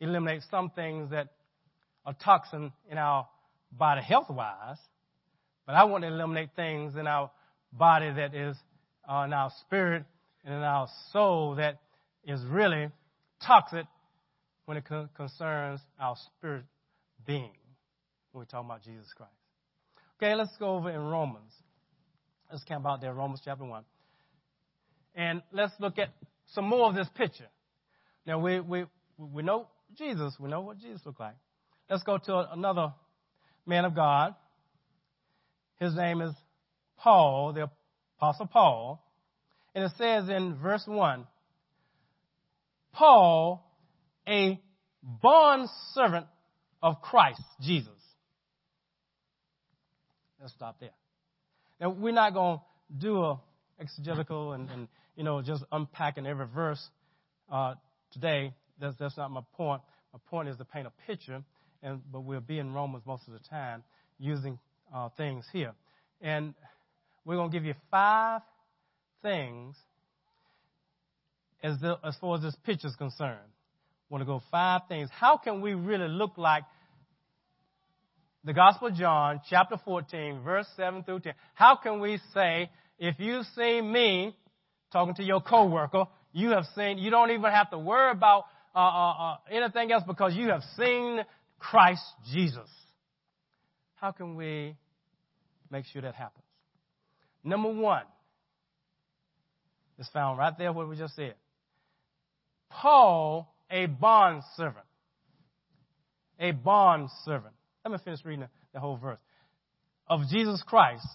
eliminate 0.00 0.42
some 0.50 0.70
things 0.70 1.10
that 1.10 1.28
are 2.06 2.14
toxin 2.14 2.72
in 2.90 2.98
our 2.98 3.26
body 3.72 4.00
health 4.00 4.30
wise, 4.30 4.78
but 5.66 5.74
I 5.74 5.84
want 5.84 6.04
to 6.04 6.08
eliminate 6.08 6.50
things 6.56 6.96
in 6.96 7.06
our 7.06 7.30
body 7.72 8.12
that 8.12 8.34
is 8.34 8.56
uh, 9.08 9.22
in 9.26 9.32
our 9.32 9.50
spirit 9.60 10.04
and 10.44 10.54
in 10.54 10.62
our 10.62 10.88
soul 11.12 11.56
that 11.56 11.80
is 12.24 12.40
really 12.44 12.88
toxic 13.44 13.86
when 14.66 14.76
it 14.76 14.84
co- 14.84 15.08
concerns 15.16 15.80
our 16.00 16.16
spirit 16.16 16.64
being 17.26 17.52
when 18.32 18.40
we 18.40 18.46
talk 18.46 18.64
about 18.64 18.82
Jesus 18.82 19.12
Christ. 19.16 19.32
Okay, 20.16 20.34
let's 20.34 20.56
go 20.58 20.76
over 20.76 20.90
in 20.90 21.00
Romans. 21.00 21.52
Let's 22.50 22.64
camp 22.64 22.86
out 22.86 23.00
there, 23.00 23.12
Romans 23.12 23.40
chapter 23.44 23.64
1. 23.64 23.84
And 25.14 25.42
let's 25.52 25.72
look 25.78 25.98
at 25.98 26.10
some 26.54 26.66
more 26.66 26.88
of 26.88 26.94
this 26.94 27.08
picture. 27.14 27.48
Now, 28.26 28.38
we, 28.38 28.60
we, 28.60 28.84
we 29.18 29.42
know 29.42 29.68
Jesus. 29.96 30.34
We 30.38 30.48
know 30.48 30.60
what 30.60 30.78
Jesus 30.78 31.00
looked 31.04 31.20
like. 31.20 31.34
Let's 31.90 32.02
go 32.02 32.18
to 32.18 32.52
another 32.52 32.92
man 33.66 33.84
of 33.84 33.94
God. 33.94 34.34
His 35.80 35.94
name 35.94 36.20
is 36.20 36.34
Paul, 36.98 37.52
the 37.52 37.70
Apostle 38.18 38.46
Paul. 38.46 39.04
And 39.74 39.84
it 39.84 39.92
says 39.96 40.28
in 40.28 40.56
verse 40.60 40.82
1 40.86 41.26
Paul, 42.92 43.64
a 44.26 44.60
bond 45.02 45.68
servant 45.94 46.26
of 46.82 47.00
Christ 47.00 47.42
Jesus. 47.62 47.92
Let's 50.40 50.52
stop 50.52 50.80
there. 50.80 50.90
Now, 51.80 51.90
we're 51.90 52.12
not 52.12 52.34
going 52.34 52.58
to 52.58 52.98
do 52.98 53.22
a 53.22 53.40
exegetical 53.80 54.52
and, 54.52 54.70
and, 54.70 54.88
you 55.16 55.24
know, 55.24 55.42
just 55.42 55.64
unpacking 55.72 56.26
every 56.26 56.46
verse 56.46 56.82
uh, 57.50 57.74
today. 58.12 58.52
That's, 58.80 58.96
that's 58.98 59.16
not 59.16 59.30
my 59.30 59.42
point. 59.54 59.82
My 60.12 60.20
point 60.30 60.48
is 60.48 60.56
to 60.58 60.64
paint 60.64 60.86
a 60.86 60.92
picture, 61.06 61.42
and, 61.82 62.00
but 62.12 62.20
we'll 62.20 62.40
be 62.40 62.58
in 62.58 62.72
Romans 62.72 63.04
most 63.06 63.26
of 63.26 63.32
the 63.32 63.40
time 63.50 63.82
using 64.18 64.58
uh, 64.94 65.08
things 65.16 65.44
here. 65.52 65.72
And 66.20 66.54
we're 67.24 67.36
going 67.36 67.50
to 67.50 67.56
give 67.56 67.64
you 67.64 67.74
five 67.90 68.40
things 69.22 69.76
as, 71.62 71.78
the, 71.80 71.98
as 72.04 72.16
far 72.20 72.36
as 72.36 72.42
this 72.42 72.56
picture 72.64 72.88
is 72.88 72.96
concerned. 72.96 73.38
Want 74.10 74.22
to 74.22 74.26
go 74.26 74.42
five 74.50 74.82
things. 74.88 75.10
How 75.12 75.36
can 75.36 75.60
we 75.60 75.74
really 75.74 76.08
look 76.08 76.38
like 76.38 76.64
the 78.44 78.54
Gospel 78.54 78.88
of 78.88 78.94
John, 78.94 79.42
chapter 79.50 79.76
14, 79.84 80.40
verse 80.42 80.66
7 80.76 81.04
through 81.04 81.20
10? 81.20 81.34
How 81.54 81.76
can 81.76 82.00
we 82.00 82.18
say, 82.32 82.70
if 82.98 83.16
you've 83.18 83.46
seen 83.56 83.90
me 83.92 84.36
talking 84.92 85.14
to 85.14 85.22
your 85.22 85.40
coworker, 85.40 86.04
you 86.32 86.50
have 86.50 86.64
seen, 86.74 86.98
you 86.98 87.10
don't 87.10 87.30
even 87.30 87.50
have 87.50 87.70
to 87.70 87.78
worry 87.78 88.10
about 88.10 88.44
uh, 88.74 88.78
uh, 88.78 89.12
uh, 89.12 89.36
anything 89.50 89.92
else 89.92 90.04
because 90.06 90.34
you 90.34 90.48
have 90.48 90.62
seen 90.76 91.20
Christ 91.58 92.02
Jesus. 92.32 92.68
How 93.94 94.12
can 94.12 94.36
we 94.36 94.76
make 95.70 95.84
sure 95.86 96.02
that 96.02 96.14
happens? 96.14 96.44
Number 97.42 97.72
one 97.72 98.04
is 99.98 100.08
found 100.12 100.38
right 100.38 100.56
there 100.56 100.72
what 100.72 100.88
we 100.88 100.96
just 100.96 101.16
said. 101.16 101.34
Paul, 102.70 103.52
a 103.70 103.86
bond 103.86 104.42
servant. 104.56 104.84
A 106.38 106.52
bond 106.52 107.08
servant. 107.24 107.54
Let 107.84 107.92
me 107.92 107.98
finish 108.04 108.24
reading 108.24 108.46
the 108.72 108.80
whole 108.80 108.96
verse. 108.96 109.18
Of 110.06 110.20
Jesus 110.30 110.62
Christ, 110.66 111.06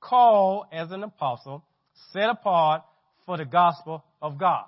called 0.00 0.66
as 0.72 0.90
an 0.90 1.02
apostle, 1.02 1.64
set 2.12 2.28
apart 2.28 2.82
for 3.24 3.36
the 3.36 3.44
gospel 3.44 4.04
of 4.22 4.38
God. 4.38 4.64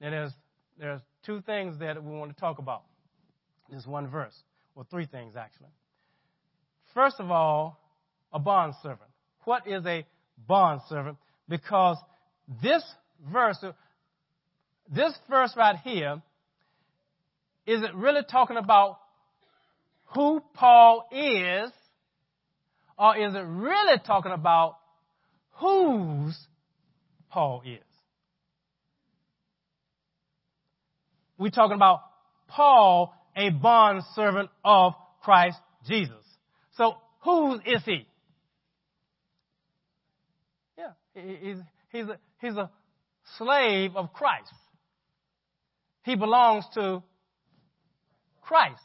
Now 0.00 0.10
there's, 0.10 0.32
there's 0.78 1.00
two 1.24 1.40
things 1.40 1.78
that 1.80 2.02
we 2.02 2.10
want 2.10 2.34
to 2.34 2.40
talk 2.40 2.58
about. 2.58 2.82
This 3.70 3.86
one 3.86 4.08
verse, 4.08 4.34
or 4.74 4.84
three 4.90 5.06
things 5.06 5.34
actually. 5.36 5.68
First 6.94 7.16
of 7.18 7.30
all, 7.30 7.80
a 8.32 8.38
bond 8.38 8.74
servant. 8.82 9.10
What 9.44 9.66
is 9.66 9.84
a 9.86 10.04
bond 10.46 10.80
servant? 10.88 11.16
Because 11.48 11.96
this 12.62 12.82
verse, 13.32 13.62
this 14.94 15.12
verse 15.28 15.52
right 15.56 15.76
here, 15.84 16.22
is 17.66 17.82
it 17.82 17.94
really 17.94 18.22
talking 18.30 18.56
about 18.56 18.98
who 20.14 20.42
Paul 20.54 21.06
is, 21.12 21.70
or 22.98 23.16
is 23.16 23.34
it 23.34 23.44
really 23.46 23.98
talking 24.04 24.32
about 24.32 24.76
whose 25.52 26.36
Paul 27.30 27.62
is? 27.64 27.78
We're 31.38 31.50
talking 31.50 31.76
about 31.76 32.00
Paul, 32.48 33.14
a 33.36 33.50
bond 33.50 34.02
servant 34.14 34.50
of 34.64 34.94
Christ 35.22 35.58
Jesus. 35.86 36.24
So, 36.76 36.96
whose 37.20 37.60
is 37.64 37.82
he? 37.84 38.06
Yeah, 40.76 40.92
he's, 41.14 41.58
he's, 41.90 42.06
a, 42.06 42.18
he's 42.40 42.56
a 42.56 42.70
slave 43.36 43.92
of 43.94 44.12
Christ. 44.12 44.52
He 46.02 46.16
belongs 46.16 46.64
to 46.74 47.02
Christ. 48.42 48.80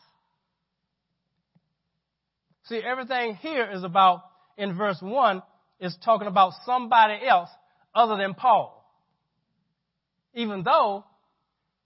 See, 2.73 2.79
everything 2.79 3.35
here 3.35 3.69
is 3.71 3.83
about, 3.83 4.23
in 4.57 4.75
verse 4.75 4.97
1, 4.99 5.43
is 5.79 5.95
talking 6.03 6.27
about 6.27 6.53
somebody 6.65 7.19
else 7.23 7.49
other 7.93 8.17
than 8.17 8.33
Paul. 8.33 8.83
Even 10.33 10.63
though 10.63 11.05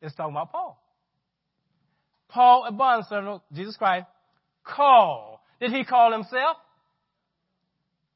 it's 0.02 0.16
talking 0.16 0.32
about 0.34 0.50
Paul. 0.50 0.82
Paul, 2.30 2.64
a 2.66 2.72
bondservant 2.72 3.28
of 3.28 3.42
Jesus 3.54 3.76
Christ, 3.76 4.06
called. 4.64 5.40
Did 5.60 5.72
he 5.72 5.84
call 5.84 6.14
himself? 6.14 6.56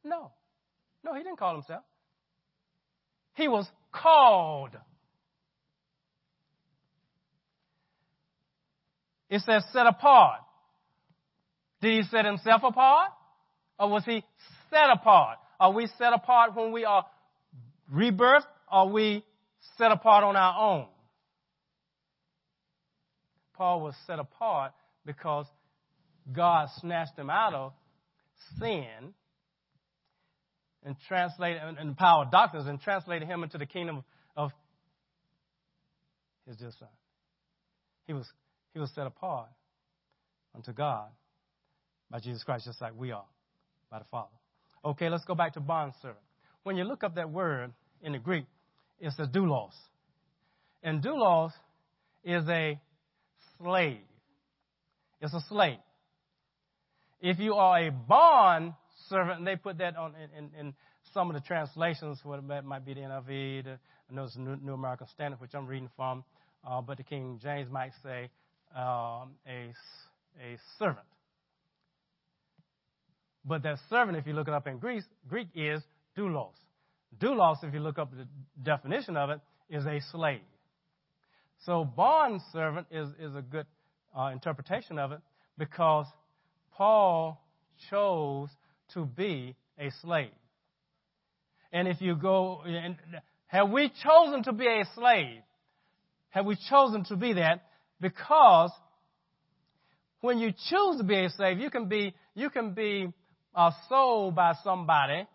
No. 0.05 0.31
No, 1.03 1.13
he 1.13 1.23
didn't 1.23 1.39
call 1.39 1.55
himself. 1.55 1.83
He 3.33 3.49
was 3.49 3.67
called. 3.91 4.71
It 9.29 9.41
says 9.41 9.61
set 9.73 9.87
apart. 9.87 10.39
Did 11.81 12.03
he 12.03 12.09
set 12.09 12.25
himself 12.25 12.61
apart? 12.63 13.09
Or 13.79 13.89
was 13.89 14.05
he 14.05 14.23
set 14.69 14.89
apart? 14.91 15.39
Are 15.59 15.71
we 15.71 15.87
set 15.97 16.13
apart 16.13 16.55
when 16.55 16.71
we 16.71 16.85
are 16.85 17.05
rebirthed? 17.93 18.45
Or 18.71 18.79
are 18.79 18.87
we 18.87 19.23
set 19.77 19.91
apart 19.91 20.23
on 20.23 20.35
our 20.35 20.77
own? 20.77 20.87
Paul 23.55 23.81
was 23.81 23.95
set 24.07 24.19
apart 24.19 24.73
because 25.05 25.45
God 26.31 26.69
snatched 26.79 27.17
him 27.17 27.29
out 27.29 27.53
of 27.53 27.73
sin 28.59 29.13
and 30.83 30.95
translated 31.07 31.61
and 31.61 31.97
power 31.97 32.25
of 32.25 32.67
and 32.67 32.79
translated 32.79 33.27
him 33.27 33.43
into 33.43 33.57
the 33.57 33.65
kingdom 33.65 34.03
of 34.35 34.51
his 36.47 36.57
dear 36.57 36.71
son. 36.79 36.87
He 38.07 38.13
was 38.13 38.27
he 38.73 38.79
was 38.79 38.89
set 38.95 39.05
apart 39.05 39.49
unto 40.55 40.73
God 40.73 41.09
by 42.11 42.19
Jesus 42.19 42.43
Christ, 42.43 42.65
just 42.65 42.81
like 42.81 42.93
we 42.97 43.11
are 43.11 43.25
by 43.89 43.99
the 43.99 44.05
Father. 44.11 44.29
Okay, 44.83 45.09
let's 45.09 45.25
go 45.25 45.35
back 45.35 45.53
to 45.53 45.59
bond 45.59 45.93
servant. 46.01 46.19
When 46.63 46.75
you 46.75 46.83
look 46.83 47.03
up 47.03 47.15
that 47.15 47.31
word 47.31 47.71
in 48.03 48.11
the 48.11 48.19
Greek, 48.19 48.45
it's 48.99 49.17
a 49.17 49.25
doulos. 49.25 49.71
And 50.83 51.01
doulos 51.01 51.51
is 52.23 52.43
a 52.49 52.79
slave. 53.57 53.97
It's 55.21 55.33
a 55.33 55.41
slave. 55.47 55.77
If 57.21 57.39
you 57.39 57.53
are 57.53 57.87
a 57.87 57.91
bond 57.91 58.73
servant, 59.09 59.39
and 59.39 59.47
they 59.47 59.55
put 59.55 59.77
that 59.77 59.95
on 59.95 60.13
in, 60.15 60.45
in, 60.45 60.59
in 60.59 60.73
some 61.13 61.29
of 61.29 61.35
the 61.35 61.41
translations, 61.41 62.19
what 62.23 62.43
might 62.65 62.85
be 62.85 62.93
the 62.93 63.01
NIV, 63.01 63.63
the, 63.63 63.79
I 64.09 64.13
know 64.13 64.23
it's 64.25 64.33
the 64.33 64.41
New, 64.41 64.57
New 64.57 64.73
American 64.73 65.07
Standard, 65.13 65.39
which 65.39 65.51
I'm 65.53 65.67
reading 65.67 65.89
from, 65.95 66.23
uh, 66.67 66.81
but 66.81 66.97
the 66.97 67.03
King 67.03 67.39
James 67.41 67.69
might 67.71 67.91
say 68.03 68.29
um, 68.75 69.31
a, 69.47 69.71
a 70.41 70.57
servant. 70.79 71.05
But 73.43 73.63
that 73.63 73.77
servant, 73.89 74.17
if 74.17 74.27
you 74.27 74.33
look 74.33 74.47
it 74.47 74.53
up 74.53 74.67
in 74.67 74.77
Greek, 74.77 75.03
Greek 75.27 75.47
is 75.55 75.81
doulos. 76.17 76.53
Doulos, 77.19 77.63
if 77.63 77.73
you 77.73 77.79
look 77.79 77.97
up 77.97 78.11
the 78.11 78.27
definition 78.61 79.17
of 79.17 79.29
it, 79.29 79.39
is 79.69 79.85
a 79.85 79.99
slave. 80.11 80.41
So 81.65 81.83
bond 81.85 82.41
servant 82.51 82.87
is, 82.91 83.07
is 83.19 83.35
a 83.35 83.41
good 83.41 83.65
uh, 84.17 84.29
interpretation 84.33 84.99
of 84.99 85.11
it 85.11 85.19
because 85.57 86.05
Paul 86.71 87.41
chose 87.89 88.49
to 88.93 89.05
be 89.05 89.55
a 89.79 89.91
slave. 90.01 90.31
And 91.71 91.87
if 91.87 92.01
you 92.01 92.15
go, 92.15 92.61
and 92.65 92.97
have 93.47 93.69
we 93.69 93.91
chosen 94.03 94.43
to 94.43 94.53
be 94.53 94.67
a 94.67 94.83
slave? 94.95 95.41
Have 96.29 96.45
we 96.45 96.57
chosen 96.69 97.03
to 97.05 97.15
be 97.15 97.33
that? 97.33 97.63
Because 97.99 98.71
when 100.21 100.39
you 100.39 100.51
choose 100.51 100.97
to 100.97 101.03
be 101.03 101.25
a 101.25 101.29
slave, 101.29 101.59
you 101.59 101.69
can 101.69 101.87
be, 101.87 102.13
you 102.35 102.49
can 102.49 102.73
be 102.73 103.11
uh, 103.55 103.71
sold 103.89 104.35
by 104.35 104.53
somebody 104.63 105.27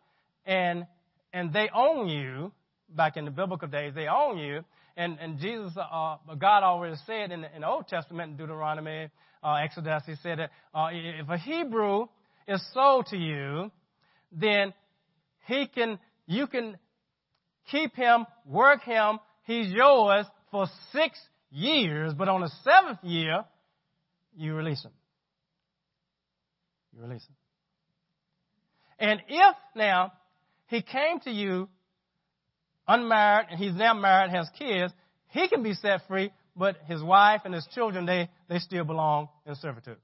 and, 0.44 0.86
and 1.32 1.52
they 1.52 1.68
own 1.74 2.08
you. 2.08 2.52
Back 2.88 3.16
in 3.16 3.24
the 3.24 3.32
biblical 3.32 3.66
days, 3.66 3.94
they 3.94 4.06
own 4.06 4.38
you. 4.38 4.64
And, 4.96 5.18
and 5.20 5.38
Jesus, 5.38 5.76
uh, 5.76 6.16
God 6.38 6.62
already 6.62 6.96
said 7.06 7.32
in 7.32 7.42
the, 7.42 7.54
in 7.54 7.62
the 7.62 7.68
Old 7.68 7.88
Testament, 7.88 8.38
Deuteronomy, 8.38 9.08
uh, 9.42 9.54
Exodus, 9.54 10.02
he 10.06 10.14
said 10.22 10.38
that 10.38 10.50
uh, 10.74 10.88
if 10.92 11.28
a 11.28 11.36
Hebrew 11.36 12.06
is 12.48 12.64
sold 12.72 13.06
to 13.06 13.16
you, 13.16 13.70
then 14.32 14.72
he 15.46 15.66
can, 15.66 15.98
you 16.26 16.46
can 16.46 16.78
keep 17.70 17.94
him, 17.94 18.24
work 18.46 18.82
him, 18.82 19.18
he's 19.44 19.68
yours 19.68 20.26
for 20.50 20.66
six 20.92 21.18
years, 21.50 22.14
but 22.14 22.28
on 22.28 22.40
the 22.40 22.50
seventh 22.64 23.02
year, 23.02 23.44
you 24.36 24.54
release 24.54 24.84
him. 24.84 24.92
You 26.94 27.02
release 27.02 27.24
him. 27.26 27.34
And 28.98 29.20
if 29.28 29.56
now 29.74 30.12
he 30.68 30.82
came 30.82 31.20
to 31.20 31.30
you 31.30 31.68
unmarried 32.88 33.48
and 33.50 33.58
he's 33.58 33.74
now 33.74 33.94
married, 33.94 34.30
has 34.30 34.48
kids, 34.58 34.92
he 35.28 35.48
can 35.48 35.62
be 35.62 35.74
set 35.74 36.06
free, 36.08 36.32
but 36.56 36.76
his 36.86 37.02
wife 37.02 37.42
and 37.44 37.54
his 37.54 37.66
children, 37.74 38.06
they, 38.06 38.28
they 38.48 38.58
still 38.58 38.84
belong 38.84 39.28
in 39.44 39.54
servitude. 39.56 39.98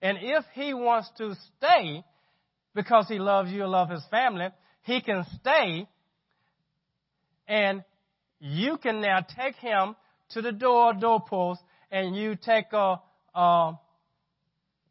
And 0.00 0.18
if 0.20 0.44
he 0.54 0.74
wants 0.74 1.10
to 1.18 1.34
stay 1.58 2.04
because 2.74 3.06
he 3.08 3.18
loves 3.18 3.50
you 3.50 3.62
or 3.62 3.68
love 3.68 3.90
his 3.90 4.04
family, 4.10 4.48
he 4.82 5.00
can 5.00 5.24
stay 5.40 5.86
and 7.46 7.84
you 8.40 8.76
can 8.78 9.00
now 9.00 9.20
take 9.36 9.56
him 9.56 9.94
to 10.30 10.42
the 10.42 10.52
door, 10.52 10.94
doorpost, 10.94 11.60
and 11.90 12.16
you 12.16 12.36
take 12.36 12.72
a, 12.72 13.00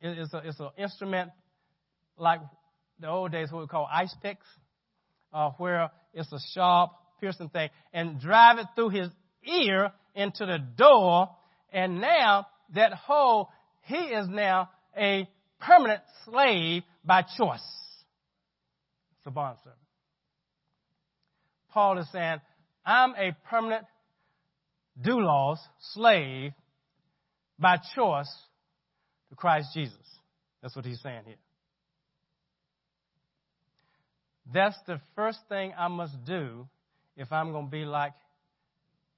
it's 0.01 0.33
a, 0.33 0.37
it's 0.45 0.59
an 0.59 0.69
instrument 0.77 1.31
like 2.17 2.39
the 3.01 3.09
old 3.09 3.31
days, 3.31 3.51
what 3.51 3.61
we 3.61 3.67
call 3.67 3.87
ice 3.91 4.13
picks, 4.21 4.45
uh, 5.33 5.51
where 5.57 5.89
it's 6.13 6.31
a 6.31 6.39
sharp, 6.53 6.91
piercing 7.19 7.49
thing, 7.49 7.69
and 7.93 8.19
drive 8.19 8.59
it 8.59 8.67
through 8.75 8.89
his 8.89 9.09
ear 9.43 9.91
into 10.15 10.45
the 10.45 10.59
door, 10.77 11.29
and 11.73 11.99
now 11.99 12.47
that 12.75 12.93
hole, 12.93 13.49
he 13.81 13.95
is 13.95 14.27
now 14.29 14.69
a 14.95 15.27
permanent 15.59 16.01
slave 16.25 16.83
by 17.03 17.21
choice. 17.21 17.61
It's 19.17 19.27
a 19.27 19.31
bond 19.31 19.57
servant. 19.63 19.77
Paul 21.71 21.99
is 21.99 22.11
saying, 22.11 22.41
I'm 22.85 23.11
a 23.11 23.35
permanent 23.49 23.85
doulos, 25.01 25.57
slave, 25.93 26.51
by 27.57 27.77
choice 27.95 28.31
to 29.29 29.35
Christ 29.35 29.69
Jesus. 29.73 29.95
That's 30.61 30.75
what 30.75 30.85
he's 30.85 31.01
saying 31.01 31.21
here. 31.25 31.35
That's 34.53 34.77
the 34.87 34.99
first 35.15 35.39
thing 35.49 35.73
I 35.77 35.87
must 35.87 36.25
do 36.25 36.67
if 37.15 37.31
I'm 37.31 37.51
going 37.51 37.65
to 37.65 37.71
be 37.71 37.85
like 37.85 38.13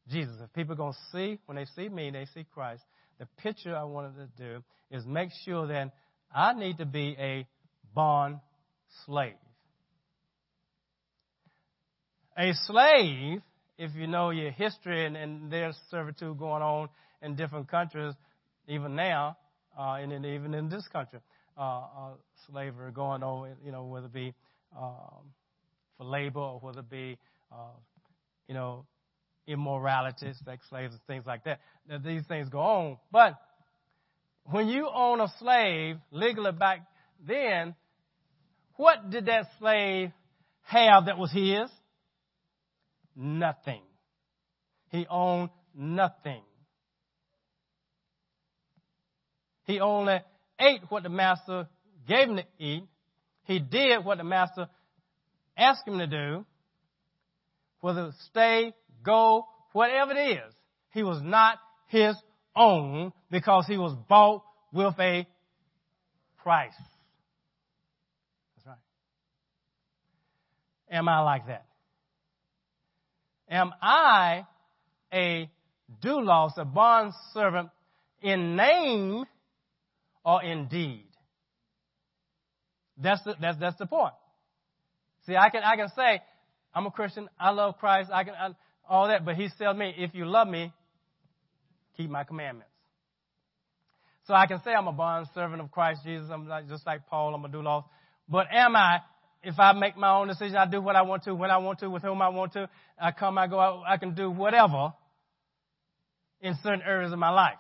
Jesus. 0.09 0.35
If 0.43 0.53
people 0.53 0.73
are 0.73 0.77
going 0.77 0.93
to 0.93 0.99
see, 1.11 1.39
when 1.45 1.55
they 1.55 1.65
see 1.75 1.89
me, 1.89 2.11
they 2.11 2.25
see 2.33 2.45
Christ. 2.53 2.83
The 3.19 3.27
picture 3.37 3.75
I 3.75 3.83
wanted 3.83 4.15
to 4.15 4.27
do 4.37 4.63
is 4.91 5.05
make 5.05 5.29
sure 5.45 5.67
that 5.67 5.91
I 6.33 6.53
need 6.53 6.77
to 6.77 6.85
be 6.85 7.15
a 7.19 7.47
bond 7.93 8.39
slave. 9.05 9.33
A 12.37 12.51
slave, 12.65 13.41
if 13.77 13.91
you 13.95 14.07
know 14.07 14.31
your 14.31 14.51
history 14.51 15.05
and, 15.05 15.15
and 15.15 15.51
there's 15.51 15.77
servitude 15.91 16.37
going 16.37 16.63
on 16.63 16.89
in 17.21 17.35
different 17.35 17.69
countries, 17.69 18.13
even 18.67 18.95
now, 18.95 19.37
uh, 19.77 19.93
and 19.93 20.25
even 20.25 20.53
in 20.53 20.69
this 20.69 20.87
country, 20.91 21.19
uh, 21.57 21.61
uh, 21.61 22.09
slavery 22.49 22.91
going 22.91 23.21
on, 23.21 23.55
you 23.63 23.71
know, 23.71 23.85
whether 23.85 24.07
it 24.07 24.13
be 24.13 24.33
um, 24.77 25.31
for 25.97 26.05
labor 26.05 26.39
or 26.39 26.59
whether 26.59 26.79
it 26.79 26.89
be, 26.89 27.17
uh, 27.51 27.75
you 28.47 28.53
know, 28.53 28.85
immorality, 29.47 30.31
sex 30.45 30.65
slaves, 30.69 30.93
and 30.93 31.01
things 31.07 31.25
like 31.25 31.43
that. 31.45 31.59
Now, 31.87 31.97
these 31.97 32.25
things 32.27 32.49
go 32.49 32.59
on. 32.59 32.97
But 33.11 33.35
when 34.45 34.67
you 34.67 34.89
own 34.93 35.19
a 35.19 35.27
slave 35.39 35.97
legally 36.11 36.51
back 36.51 36.85
then, 37.25 37.75
what 38.75 39.09
did 39.09 39.25
that 39.27 39.47
slave 39.59 40.11
have 40.63 41.05
that 41.05 41.17
was 41.17 41.31
his? 41.31 41.69
Nothing. 43.15 43.81
He 44.89 45.05
owned 45.09 45.49
nothing. 45.75 46.41
He 49.65 49.79
only 49.79 50.19
ate 50.59 50.81
what 50.89 51.03
the 51.03 51.09
master 51.09 51.67
gave 52.07 52.29
him 52.29 52.37
to 52.37 52.43
eat. 52.59 52.83
He 53.45 53.59
did 53.59 54.05
what 54.05 54.17
the 54.17 54.23
master 54.23 54.67
asked 55.57 55.87
him 55.87 55.99
to 55.99 56.07
do, 56.07 56.45
whether 57.81 58.11
stay, 58.29 58.73
go, 59.03 59.45
whatever 59.73 60.11
it 60.13 60.37
is. 60.37 60.53
He 60.91 61.03
was 61.03 61.21
not 61.21 61.57
his 61.87 62.15
own 62.55 63.11
because 63.29 63.65
he 63.67 63.77
was 63.77 63.93
bought 64.07 64.43
with 64.71 64.97
a 64.99 65.27
price. 66.41 66.73
That's 68.55 68.67
right. 68.67 68.77
Am 70.89 71.09
I 71.09 71.19
like 71.21 71.47
that? 71.47 71.65
Am 73.49 73.71
I 73.81 74.45
a 75.13 75.49
doulos, 76.01 76.57
a 76.57 76.65
bond 76.65 77.13
servant 77.33 77.69
in 78.21 78.55
name 78.55 79.25
or 80.23 80.43
in 80.43 80.67
deed? 80.67 81.12
That's 83.03 83.21
the, 83.23 83.35
that's, 83.39 83.59
that's 83.59 83.77
the 83.77 83.85
point. 83.85 84.13
See, 85.27 85.35
I 85.35 85.49
can, 85.49 85.63
I 85.63 85.75
can 85.75 85.89
say, 85.95 86.21
I'm 86.73 86.85
a 86.85 86.91
Christian, 86.91 87.29
I 87.39 87.51
love 87.51 87.77
Christ, 87.77 88.09
I 88.11 88.23
can, 88.23 88.33
I, 88.33 88.49
all 88.89 89.07
that, 89.07 89.25
but 89.25 89.35
he 89.35 89.47
tells 89.57 89.77
me, 89.77 89.93
if 89.97 90.15
you 90.15 90.25
love 90.25 90.47
me, 90.47 90.73
keep 91.95 92.09
my 92.09 92.23
commandments. 92.23 92.69
So 94.25 94.33
I 94.33 94.47
can 94.47 94.61
say 94.63 94.71
I'm 94.71 94.87
a 94.87 94.93
bond 94.93 95.27
servant 95.35 95.61
of 95.61 95.71
Christ 95.71 96.01
Jesus, 96.03 96.29
I'm 96.31 96.47
like, 96.47 96.67
just 96.67 96.85
like 96.85 97.07
Paul, 97.07 97.35
I'm 97.35 97.45
a 97.45 97.49
doulos. 97.49 97.83
But 98.27 98.47
am 98.51 98.75
I, 98.75 98.99
if 99.43 99.59
I 99.59 99.73
make 99.73 99.97
my 99.97 100.17
own 100.17 100.27
decision, 100.27 100.55
I 100.55 100.65
do 100.65 100.81
what 100.81 100.95
I 100.95 101.01
want 101.01 101.23
to, 101.23 101.35
when 101.35 101.51
I 101.51 101.57
want 101.57 101.79
to, 101.79 101.89
with 101.89 102.03
whom 102.03 102.21
I 102.21 102.29
want 102.29 102.53
to, 102.53 102.69
I 102.99 103.11
come, 103.11 103.37
I 103.37 103.47
go, 103.47 103.59
I, 103.59 103.93
I 103.93 103.97
can 103.97 104.15
do 104.15 104.31
whatever 104.31 104.93
in 106.41 106.55
certain 106.63 106.81
areas 106.81 107.11
of 107.11 107.19
my 107.19 107.29
life. 107.29 107.57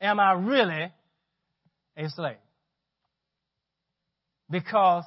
Am 0.00 0.20
I 0.20 0.32
really 0.32 0.92
a 1.96 2.08
slave? 2.10 2.36
Because 4.50 5.04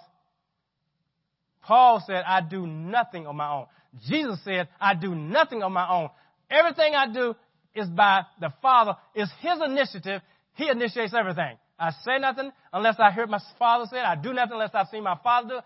Paul 1.62 2.04
said, 2.06 2.24
I 2.26 2.42
do 2.42 2.66
nothing 2.66 3.28
on 3.28 3.36
my 3.36 3.52
own. 3.52 3.66
Jesus 4.08 4.40
said, 4.44 4.70
I 4.80 4.96
do 4.96 5.14
nothing 5.14 5.64
on 5.64 5.74
my 5.74 5.90
own. 5.90 6.10
Everything 6.50 6.96
I 6.96 7.12
do 7.12 7.36
is 7.76 7.88
by 7.88 8.24
the 8.40 8.54
Father. 8.62 8.96
It's 9.14 9.32
His 9.42 9.60
initiative. 9.64 10.22
He 10.54 10.70
initiates 10.70 11.14
everything. 11.14 11.58
I 11.80 11.92
say 12.04 12.18
nothing 12.20 12.52
unless 12.74 12.96
I 13.00 13.12
hear 13.12 13.28
my 13.28 13.40
Father 13.60 13.86
say 13.92 13.98
it. 13.98 14.06
I 14.06 14.16
do 14.16 14.34
nothing 14.34 14.54
unless 14.54 14.72
I 14.74 14.86
see 14.86 15.00
my 15.00 15.18
Father 15.24 15.48
do 15.50 15.58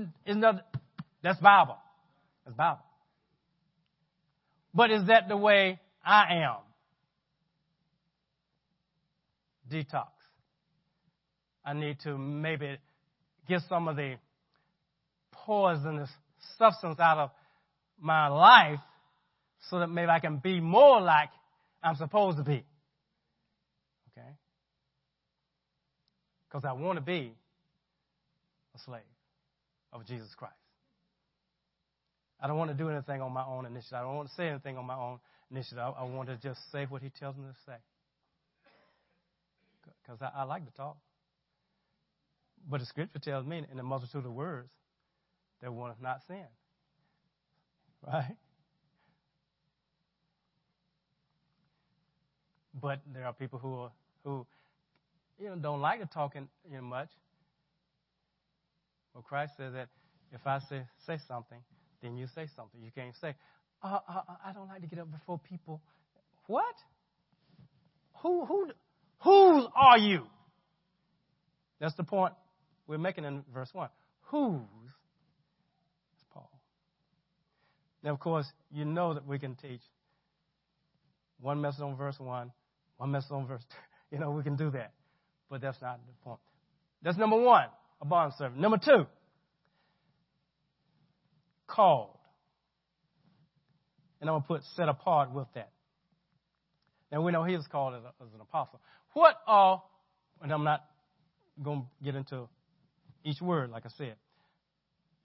it. 0.00 0.08
It's 0.26 0.36
not, 0.36 0.66
that's 1.22 1.38
Bible. 1.38 1.76
That's 2.44 2.56
Bible. 2.56 2.80
But 4.74 4.90
is 4.90 5.06
that 5.06 5.28
the 5.28 5.36
way 5.36 5.78
I 6.04 6.42
am? 6.42 6.56
Detox. 9.70 10.08
I 11.64 11.74
need 11.74 11.98
to 12.04 12.16
maybe 12.16 12.78
get 13.50 13.62
some 13.68 13.88
of 13.88 13.96
the 13.96 14.14
poisonous 15.32 16.08
substance 16.56 16.98
out 17.00 17.18
of 17.18 17.30
my 18.00 18.28
life 18.28 18.78
so 19.68 19.80
that 19.80 19.88
maybe 19.88 20.08
I 20.08 20.20
can 20.20 20.38
be 20.38 20.60
more 20.60 21.00
like 21.00 21.28
I'm 21.82 21.96
supposed 21.96 22.38
to 22.38 22.44
be. 22.44 22.64
Okay? 24.12 24.28
Because 26.48 26.64
I 26.64 26.72
want 26.72 26.96
to 26.96 27.04
be 27.04 27.34
a 28.74 28.78
slave 28.84 29.02
of 29.92 30.06
Jesus 30.06 30.28
Christ. 30.36 30.54
I 32.40 32.46
don't 32.46 32.56
want 32.56 32.70
to 32.70 32.76
do 32.76 32.88
anything 32.88 33.20
on 33.20 33.32
my 33.32 33.44
own 33.44 33.66
initiative. 33.66 33.98
I 33.98 34.02
don't 34.02 34.16
want 34.16 34.28
to 34.28 34.34
say 34.34 34.48
anything 34.48 34.78
on 34.78 34.86
my 34.86 34.96
own 34.96 35.18
initiative. 35.50 35.78
I, 35.78 35.90
I 35.90 36.04
want 36.04 36.28
to 36.28 36.36
just 36.36 36.60
say 36.72 36.86
what 36.88 37.02
he 37.02 37.10
tells 37.10 37.36
me 37.36 37.44
to 37.44 37.56
say. 37.66 37.76
Because 40.02 40.22
I, 40.22 40.40
I 40.40 40.44
like 40.44 40.64
to 40.64 40.72
talk. 40.72 40.96
But 42.68 42.80
the 42.80 42.86
scripture 42.86 43.18
tells 43.18 43.46
me 43.46 43.64
in 43.70 43.76
the 43.76 43.82
multitude 43.82 44.24
of 44.24 44.32
words, 44.32 44.68
there 45.60 45.72
one 45.72 45.90
is 45.90 45.96
not 46.00 46.20
sin. 46.26 46.44
Right? 48.06 48.36
But 52.80 53.00
there 53.12 53.26
are 53.26 53.32
people 53.32 53.58
who 53.58 53.74
are, 53.74 53.90
who 54.24 54.46
you 55.38 55.48
know 55.50 55.56
don't 55.56 55.80
like 55.80 56.00
to 56.00 56.06
talk 56.06 56.34
you 56.34 56.46
know, 56.70 56.80
much. 56.80 57.10
Well, 59.12 59.22
Christ 59.22 59.52
says 59.56 59.72
that 59.74 59.88
if 60.32 60.46
I 60.46 60.60
say 60.60 60.82
say 61.06 61.18
something, 61.26 61.58
then 62.00 62.16
you 62.16 62.26
say 62.34 62.46
something. 62.56 62.80
You 62.82 62.90
can't 62.94 63.14
say, 63.20 63.34
uh, 63.82 63.98
uh, 64.08 64.22
"I 64.44 64.52
don't 64.52 64.68
like 64.68 64.80
to 64.80 64.86
get 64.86 64.98
up 64.98 65.10
before 65.10 65.38
people." 65.38 65.82
What? 66.46 66.74
Who 68.22 68.70
who 69.22 69.68
are 69.74 69.98
you? 69.98 70.26
That's 71.80 71.94
the 71.96 72.04
point 72.04 72.34
we're 72.90 72.98
making 72.98 73.24
in 73.24 73.44
verse 73.54 73.70
one. 73.72 73.88
Whose 74.30 74.60
It's 76.12 76.24
Paul. 76.34 76.50
Now, 78.02 78.10
of 78.10 78.18
course, 78.18 78.46
you 78.72 78.84
know 78.84 79.14
that 79.14 79.24
we 79.26 79.38
can 79.38 79.54
teach 79.54 79.80
one 81.40 81.60
message 81.60 81.82
on 81.82 81.96
verse 81.96 82.18
1, 82.18 82.50
one 82.96 83.10
message 83.10 83.30
on 83.30 83.46
verse 83.46 83.62
2. 83.70 83.76
You 84.12 84.18
know, 84.18 84.32
we 84.32 84.42
can 84.42 84.56
do 84.56 84.72
that. 84.72 84.90
But 85.48 85.60
that's 85.60 85.80
not 85.80 86.00
the 86.04 86.12
point. 86.24 86.40
That's 87.00 87.16
number 87.16 87.40
one, 87.40 87.66
a 88.02 88.04
bond 88.04 88.32
servant. 88.36 88.60
Number 88.60 88.76
two, 88.76 89.06
called. 91.68 92.18
and 94.20 94.28
I'm 94.28 94.34
going 94.34 94.42
to 94.42 94.48
put 94.48 94.62
set 94.74 94.88
apart 94.88 95.32
with 95.32 95.46
that. 95.54 95.70
Now 97.12 97.22
we 97.22 97.30
know 97.30 97.44
he 97.44 97.54
was 97.54 97.68
called 97.68 97.94
as, 97.94 98.02
a, 98.02 98.24
as 98.24 98.34
an 98.34 98.40
apostle. 98.40 98.80
What 99.12 99.36
are, 99.46 99.80
and 100.42 100.50
I'm 100.50 100.64
not 100.64 100.84
going 101.62 101.82
to 101.82 102.04
get 102.04 102.16
into 102.16 102.48
each 103.24 103.40
word, 103.40 103.70
like 103.70 103.84
I 103.86 103.90
said. 103.96 104.14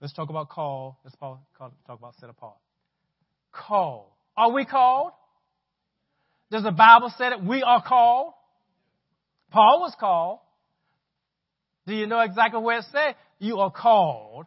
Let's 0.00 0.12
talk 0.12 0.28
about 0.28 0.48
call. 0.48 0.98
Let's 1.04 1.16
talk 1.16 1.40
about 1.88 2.14
set 2.20 2.28
apart. 2.28 2.56
Call. 3.52 4.16
Are 4.36 4.52
we 4.52 4.64
called? 4.64 5.12
Does 6.50 6.62
the 6.62 6.70
Bible 6.70 7.12
say 7.16 7.30
that 7.30 7.42
we 7.44 7.62
are 7.62 7.82
called? 7.82 8.34
Paul 9.50 9.80
was 9.80 9.94
called. 9.98 10.40
Do 11.86 11.94
you 11.94 12.06
know 12.06 12.20
exactly 12.20 12.60
where 12.60 12.78
it 12.78 12.84
says 12.92 13.14
you 13.38 13.58
are 13.58 13.70
called? 13.70 14.46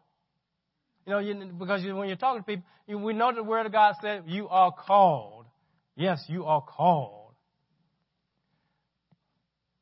You 1.05 1.13
know, 1.13 1.19
you, 1.19 1.45
because 1.57 1.83
you, 1.83 1.95
when 1.95 2.07
you're 2.07 2.17
talking 2.17 2.41
to 2.41 2.45
people, 2.45 2.65
you, 2.87 2.99
we 2.99 3.13
know 3.13 3.33
the 3.33 3.43
Word 3.43 3.65
of 3.65 3.71
God 3.71 3.95
said 4.01 4.23
you 4.27 4.47
are 4.49 4.71
called. 4.71 5.45
Yes, 5.95 6.23
you 6.27 6.45
are 6.45 6.61
called. 6.61 7.33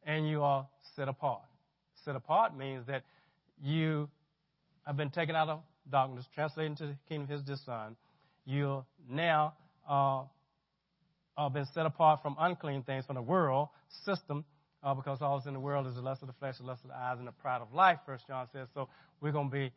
And 0.06 0.30
you 0.30 0.41
are 0.41 0.67
set 0.95 1.10
apart. 1.10 1.41
Set 2.06 2.15
apart 2.15 2.58
means 2.58 2.88
that 2.88 3.03
you 3.62 4.10
have 4.86 4.98
been 4.98 5.10
taken 5.10 5.36
out 5.36 5.50
of 5.50 5.62
darkness, 5.91 6.26
translated 6.34 6.72
into 6.72 6.88
the 6.88 6.98
kingdom 7.08 7.32
of 7.32 7.48
His 7.48 7.62
Son. 7.65 7.96
You 8.46 8.86
now 9.10 9.54
uh, 9.89 10.24
uh, 11.38 11.50
been 11.50 11.65
set 11.74 11.86
apart 11.86 12.22
from 12.22 12.36
unclean 12.39 12.84
things, 12.84 13.06
from 13.06 13.15
the 13.15 13.22
world 13.22 13.70
system, 14.06 14.46
uh, 14.84 14.93
because 14.93 15.22
all 15.22 15.38
that's 15.38 15.48
in 15.48 15.54
the 15.54 15.60
world 15.60 15.88
is 15.88 15.96
the 15.96 16.02
lust 16.02 16.22
of 16.22 16.28
the 16.28 16.34
flesh, 16.34 16.58
the 16.58 16.65
lust 16.65 16.84
of 16.84 16.89
the 16.89 16.96
eyes, 16.96 17.17
and 17.20 17.28
the 17.28 17.32
pride 17.32 17.62
of 17.62 17.74
life, 17.74 18.00
First 18.06 18.26
John 18.28 18.48
says. 18.54 18.67
So 18.74 18.89
we're 19.22 19.32
going 19.32 19.50
to 19.50 19.54
be 19.54 19.72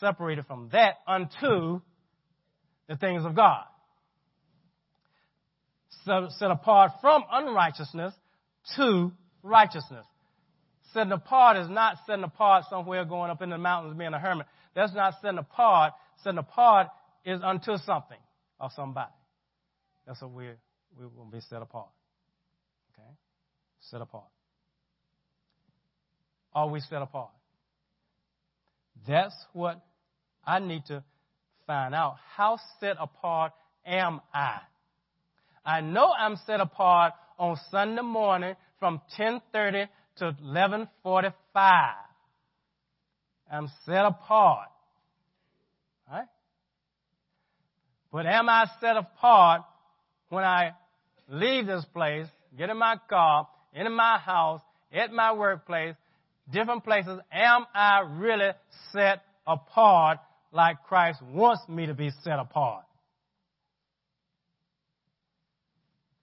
separated 0.00 0.46
from 0.46 0.70
that 0.72 0.96
unto 1.06 1.80
the 2.88 2.96
things 2.96 3.24
of 3.24 3.34
God. 3.34 3.64
So, 6.04 6.28
set 6.38 6.50
apart 6.50 6.92
from 7.00 7.24
unrighteousness 7.30 8.12
to 8.76 9.12
righteousness. 9.42 10.06
Setting 10.94 11.12
apart 11.12 11.56
is 11.56 11.68
not 11.68 11.98
setting 12.06 12.22
apart 12.22 12.66
somewhere 12.70 13.04
going 13.04 13.28
up 13.28 13.42
in 13.42 13.50
the 13.50 13.58
mountains 13.58 13.98
being 13.98 14.14
a 14.14 14.18
hermit. 14.18 14.46
That's 14.76 14.94
not 14.94 15.14
setting 15.20 15.38
apart. 15.38 15.92
Setting 16.22 16.38
apart 16.38 16.86
is 17.24 17.40
unto 17.42 17.76
something 17.78 18.18
or 18.60 18.70
somebody. 18.76 19.10
That's 20.06 20.22
what 20.22 20.30
we're, 20.30 20.56
we're 20.96 21.08
going 21.08 21.30
to 21.30 21.36
be 21.36 21.40
set 21.50 21.62
apart. 21.62 21.88
Okay? 22.92 23.08
Set 23.90 24.00
apart. 24.00 24.28
Are 26.54 26.68
we 26.68 26.78
set 26.78 27.02
apart? 27.02 27.32
That's 29.08 29.34
what 29.52 29.84
I 30.44 30.60
need 30.60 30.86
to 30.86 31.02
find 31.66 31.92
out. 31.92 32.18
How 32.36 32.58
set 32.78 32.96
apart 33.00 33.50
am 33.84 34.20
I? 34.32 34.60
I 35.64 35.80
know 35.80 36.12
I'm 36.16 36.36
set 36.46 36.60
apart 36.60 37.14
on 37.36 37.58
Sunday 37.72 38.02
morning 38.02 38.54
from 38.78 39.00
10:30 39.18 39.88
to 40.16 40.36
11:45. 40.42 41.94
I'm 43.50 43.68
set 43.84 44.04
apart. 44.04 44.68
Right? 46.10 46.28
But 48.12 48.26
am 48.26 48.48
I 48.48 48.66
set 48.80 48.96
apart 48.96 49.62
when 50.28 50.44
I 50.44 50.72
leave 51.28 51.66
this 51.66 51.84
place, 51.92 52.26
get 52.56 52.70
in 52.70 52.78
my 52.78 52.96
car, 53.08 53.48
in 53.72 53.92
my 53.92 54.18
house, 54.18 54.60
at 54.92 55.12
my 55.12 55.32
workplace, 55.32 55.94
different 56.52 56.84
places, 56.84 57.18
am 57.32 57.66
I 57.74 58.00
really 58.00 58.50
set 58.92 59.22
apart 59.46 60.18
like 60.52 60.82
Christ 60.84 61.20
wants 61.22 61.62
me 61.68 61.86
to 61.86 61.94
be 61.94 62.10
set 62.22 62.38
apart? 62.38 62.84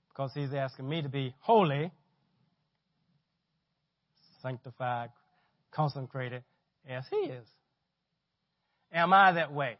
Because 0.09 0.31
he's 0.33 0.53
asking 0.53 0.87
me 0.87 1.01
to 1.01 1.09
be 1.09 1.33
holy, 1.39 1.91
sanctified, 4.41 5.09
consecrated 5.71 6.43
as 6.89 7.05
he 7.09 7.17
is. 7.17 7.47
Am 8.93 9.13
I 9.13 9.33
that 9.33 9.53
way? 9.53 9.77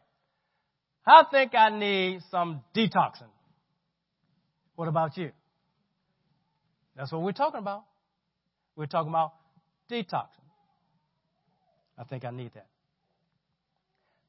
I 1.06 1.24
think 1.30 1.54
I 1.54 1.70
need 1.70 2.20
some 2.30 2.62
detoxing. 2.74 3.30
What 4.76 4.88
about 4.88 5.16
you? 5.16 5.30
That's 6.96 7.12
what 7.12 7.22
we're 7.22 7.32
talking 7.32 7.58
about. 7.58 7.84
We're 8.76 8.86
talking 8.86 9.10
about 9.10 9.32
detoxing. 9.90 10.28
I 11.98 12.04
think 12.04 12.24
I 12.24 12.30
need 12.30 12.52
that. 12.54 12.66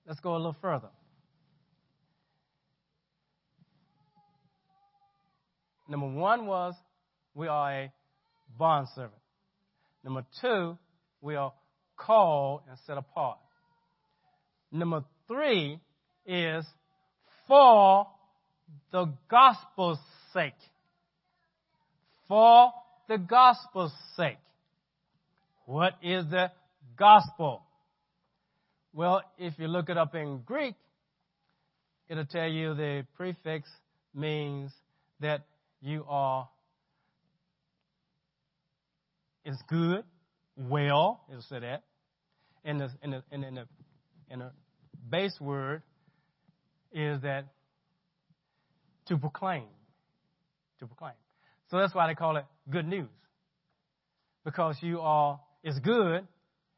Let's 0.06 0.20
go 0.20 0.34
a 0.34 0.38
little 0.38 0.56
further. 0.62 0.90
Number 5.88 6.08
one 6.08 6.46
was 6.46 6.76
we 7.34 7.48
are 7.48 7.72
a 7.72 7.94
bond 8.58 8.88
servant. 8.96 9.23
Number 10.04 10.26
two, 10.42 10.78
we 11.22 11.36
are 11.36 11.54
called 11.96 12.62
and 12.70 12.78
set 12.86 12.98
apart. 12.98 13.38
Number 14.72 15.04
three 15.28 15.80
is 16.26 16.66
for 17.48 18.08
the 18.92 19.14
gospel's 19.30 20.00
sake. 20.34 20.54
For 22.28 22.72
the 23.08 23.18
gospel's 23.18 23.94
sake. 24.18 24.38
What 25.66 25.94
is 26.02 26.26
the 26.30 26.52
gospel? 26.98 27.64
Well, 28.94 29.22
if 29.38 29.58
you 29.58 29.68
look 29.68 29.90
it 29.90 29.98
up 29.98 30.16
in 30.16 30.42
Greek, 30.46 30.76
it'll 32.10 32.26
tell 32.26 32.48
you 32.48 32.74
the 32.74 33.06
prefix 33.16 33.70
means 34.14 34.72
that 35.20 35.42
you 35.82 36.06
are 36.08 36.50
is 39.46 39.58
good, 39.68 40.04
well, 40.56 41.22
it'll 41.30 41.42
say 41.42 41.60
that. 41.60 41.84
And 42.64 42.80
the, 42.80 42.90
and 43.02 43.14
the, 43.14 43.24
and 43.32 43.44
the, 43.58 43.68
and 44.30 44.42
the 44.42 44.52
base 45.10 45.40
word 45.40 45.82
is 46.92 47.22
that 47.22 47.48
to 49.08 49.18
proclaim. 49.18 49.66
To 50.80 50.88
proclaim. 50.88 51.14
So 51.70 51.78
that's 51.78 51.94
why 51.94 52.08
they 52.08 52.16
call 52.16 52.38
it 52.38 52.46
good 52.70 52.88
news. 52.88 53.10
Because 54.46 54.78
you 54.82 55.00
are, 55.02 55.40
it's 55.64 55.80
good, 55.80 56.28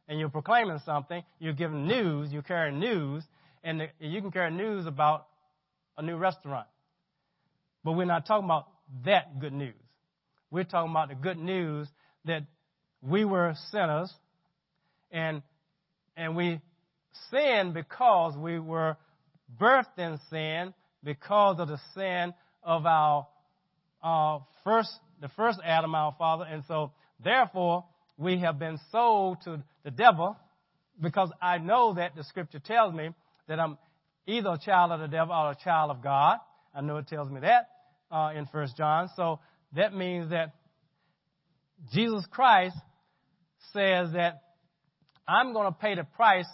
and 0.08 0.20
you're 0.20 0.30
proclaiming 0.30 0.80
something, 0.86 1.24
you're 1.40 1.54
giving 1.54 1.88
news, 1.88 2.32
you're 2.32 2.44
carrying 2.44 2.80
news, 2.80 3.24
and 3.64 3.82
the, 3.82 3.88
you 4.00 4.22
can 4.22 4.32
carry 4.32 4.52
news 4.52 4.86
about 4.86 5.28
a 5.98 6.02
new 6.02 6.16
restaurant. 6.16 6.68
But 7.84 7.94
we're 7.94 8.06
not 8.06 8.26
talking 8.26 8.46
about 8.46 8.68
that 9.06 9.40
good 9.40 9.54
news. 9.54 9.74
We're 10.52 10.64
talking 10.64 10.92
about 10.92 11.10
the 11.10 11.16
good 11.16 11.38
news 11.38 11.88
that 12.26 12.44
we 13.08 13.26
were 13.26 13.54
sinners 13.72 14.12
and 15.12 15.42
and 16.18 16.36
we 16.36 16.60
sinned 17.30 17.74
because 17.74 18.36
we 18.38 18.60
were 18.60 18.98
birthed 19.60 19.98
in 19.98 20.20
sin 20.30 20.74
because 21.04 21.60
of 21.60 21.68
the 21.68 21.80
sin 21.94 22.34
of 22.64 22.86
our 22.86 23.28
uh, 24.04 24.40
first 24.64 24.92
the 25.22 25.30
first 25.30 25.60
Adam, 25.64 25.96
our 25.96 26.14
father, 26.18 26.46
and 26.46 26.64
so 26.68 26.92
therefore 27.24 27.86
we 28.18 28.40
have 28.40 28.60
been 28.60 28.80
sold 28.92 29.38
to 29.44 29.64
the 29.84 29.92
devil 29.92 30.36
because 31.02 31.32
I 31.42 31.58
know 31.58 31.94
that 31.96 32.16
the 32.16 32.24
scripture 32.24 32.60
tells 32.60 32.94
me 32.94 33.10
that 33.48 33.60
I'm 33.60 33.78
either 34.28 34.50
a 34.50 34.58
child 34.58 34.92
of 34.92 35.00
the 35.00 35.08
devil 35.08 35.36
or 35.36 35.52
a 35.52 35.58
child 35.64 35.92
of 35.92 36.02
God. 36.02 36.40
I 36.74 36.82
know 36.82 36.98
it 36.98 37.08
tells 37.08 37.30
me 37.30 37.42
that 37.42 37.70
uh, 38.12 38.32
in 38.36 38.46
First 38.48 38.78
John. 38.78 39.10
So 39.16 39.40
that 39.76 39.94
means 39.94 40.32
that 40.32 40.54
Jesus 41.94 42.26
Christ 42.32 42.76
says 43.74 44.14
that 44.14 44.42
I'm 45.28 45.54
going 45.54 45.68
to 45.68 45.78
pay 45.78 45.96
the 45.96 46.04
price 46.04 46.48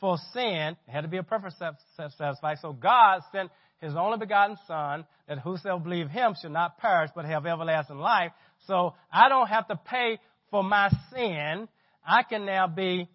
for 0.00 0.16
sin. 0.32 0.76
It 0.86 0.90
had 0.90 1.02
to 1.02 1.08
be 1.08 1.18
a 1.18 1.22
perfect 1.22 1.56
sacrifice. 1.96 2.58
So 2.62 2.72
God 2.72 3.20
sent 3.32 3.50
his 3.80 3.94
only 3.96 4.18
begotten 4.18 4.56
Son, 4.66 5.06
that 5.26 5.38
whosoever 5.38 5.80
believe 5.80 6.08
him 6.08 6.34
should 6.40 6.52
not 6.52 6.78
perish 6.78 7.10
but 7.14 7.24
have 7.24 7.46
everlasting 7.46 7.98
life. 7.98 8.32
So 8.66 8.94
I 9.12 9.28
don't 9.28 9.46
have 9.46 9.68
to 9.68 9.76
pay 9.76 10.18
for 10.50 10.62
my 10.62 10.90
sin. 11.12 11.68
I 12.06 12.22
can 12.22 12.44
now 12.44 12.66
be 12.66 13.08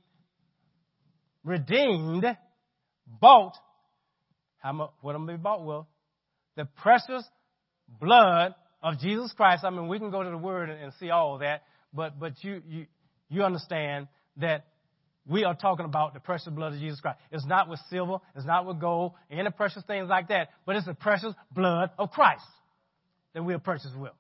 redeemed, 1.44 2.26
bought. 3.08 3.54
How 4.58 4.74
much, 4.74 4.92
what 5.02 5.16
am 5.16 5.30
I 5.30 5.34
be 5.34 5.38
bought 5.38 5.64
with? 5.64 5.86
The 6.56 6.66
precious 6.82 7.24
blood 8.00 8.56
of 8.82 9.00
Jesus 9.00 9.32
Christ. 9.34 9.64
I 9.64 9.70
mean, 9.70 9.88
we 9.88 10.00
can 10.00 10.10
go 10.10 10.24
to 10.24 10.30
the 10.30 10.38
Word 10.38 10.70
and, 10.70 10.82
and 10.82 10.94
see 11.00 11.12
all 11.12 11.40
that, 11.40 11.64
but 11.94 12.20
but 12.20 12.44
you 12.44 12.62
you 12.68 12.86
you 13.36 13.44
understand 13.44 14.08
that 14.38 14.66
we 15.28 15.44
are 15.44 15.56
talking 15.56 15.86
about 15.86 16.14
the 16.14 16.20
precious 16.20 16.48
blood 16.48 16.74
of 16.74 16.80
Jesus 16.80 17.00
Christ. 17.00 17.18
It's 17.32 17.46
not 17.46 17.68
with 17.68 17.80
silver, 17.90 18.18
it's 18.36 18.46
not 18.46 18.66
with 18.66 18.80
gold, 18.80 19.14
any 19.32 19.50
precious 19.50 19.84
things 19.86 20.08
like 20.08 20.28
that, 20.30 20.50
but 20.66 20.76
it's 20.76 20.86
the 20.86 20.94
precious 20.94 21.34
blood 21.52 21.90
of 21.98 22.12
Christ 22.12 22.44
that 23.34 23.44
we 23.44 23.54
are 23.54 23.60
purchased 23.60 23.98
with. 23.98 24.12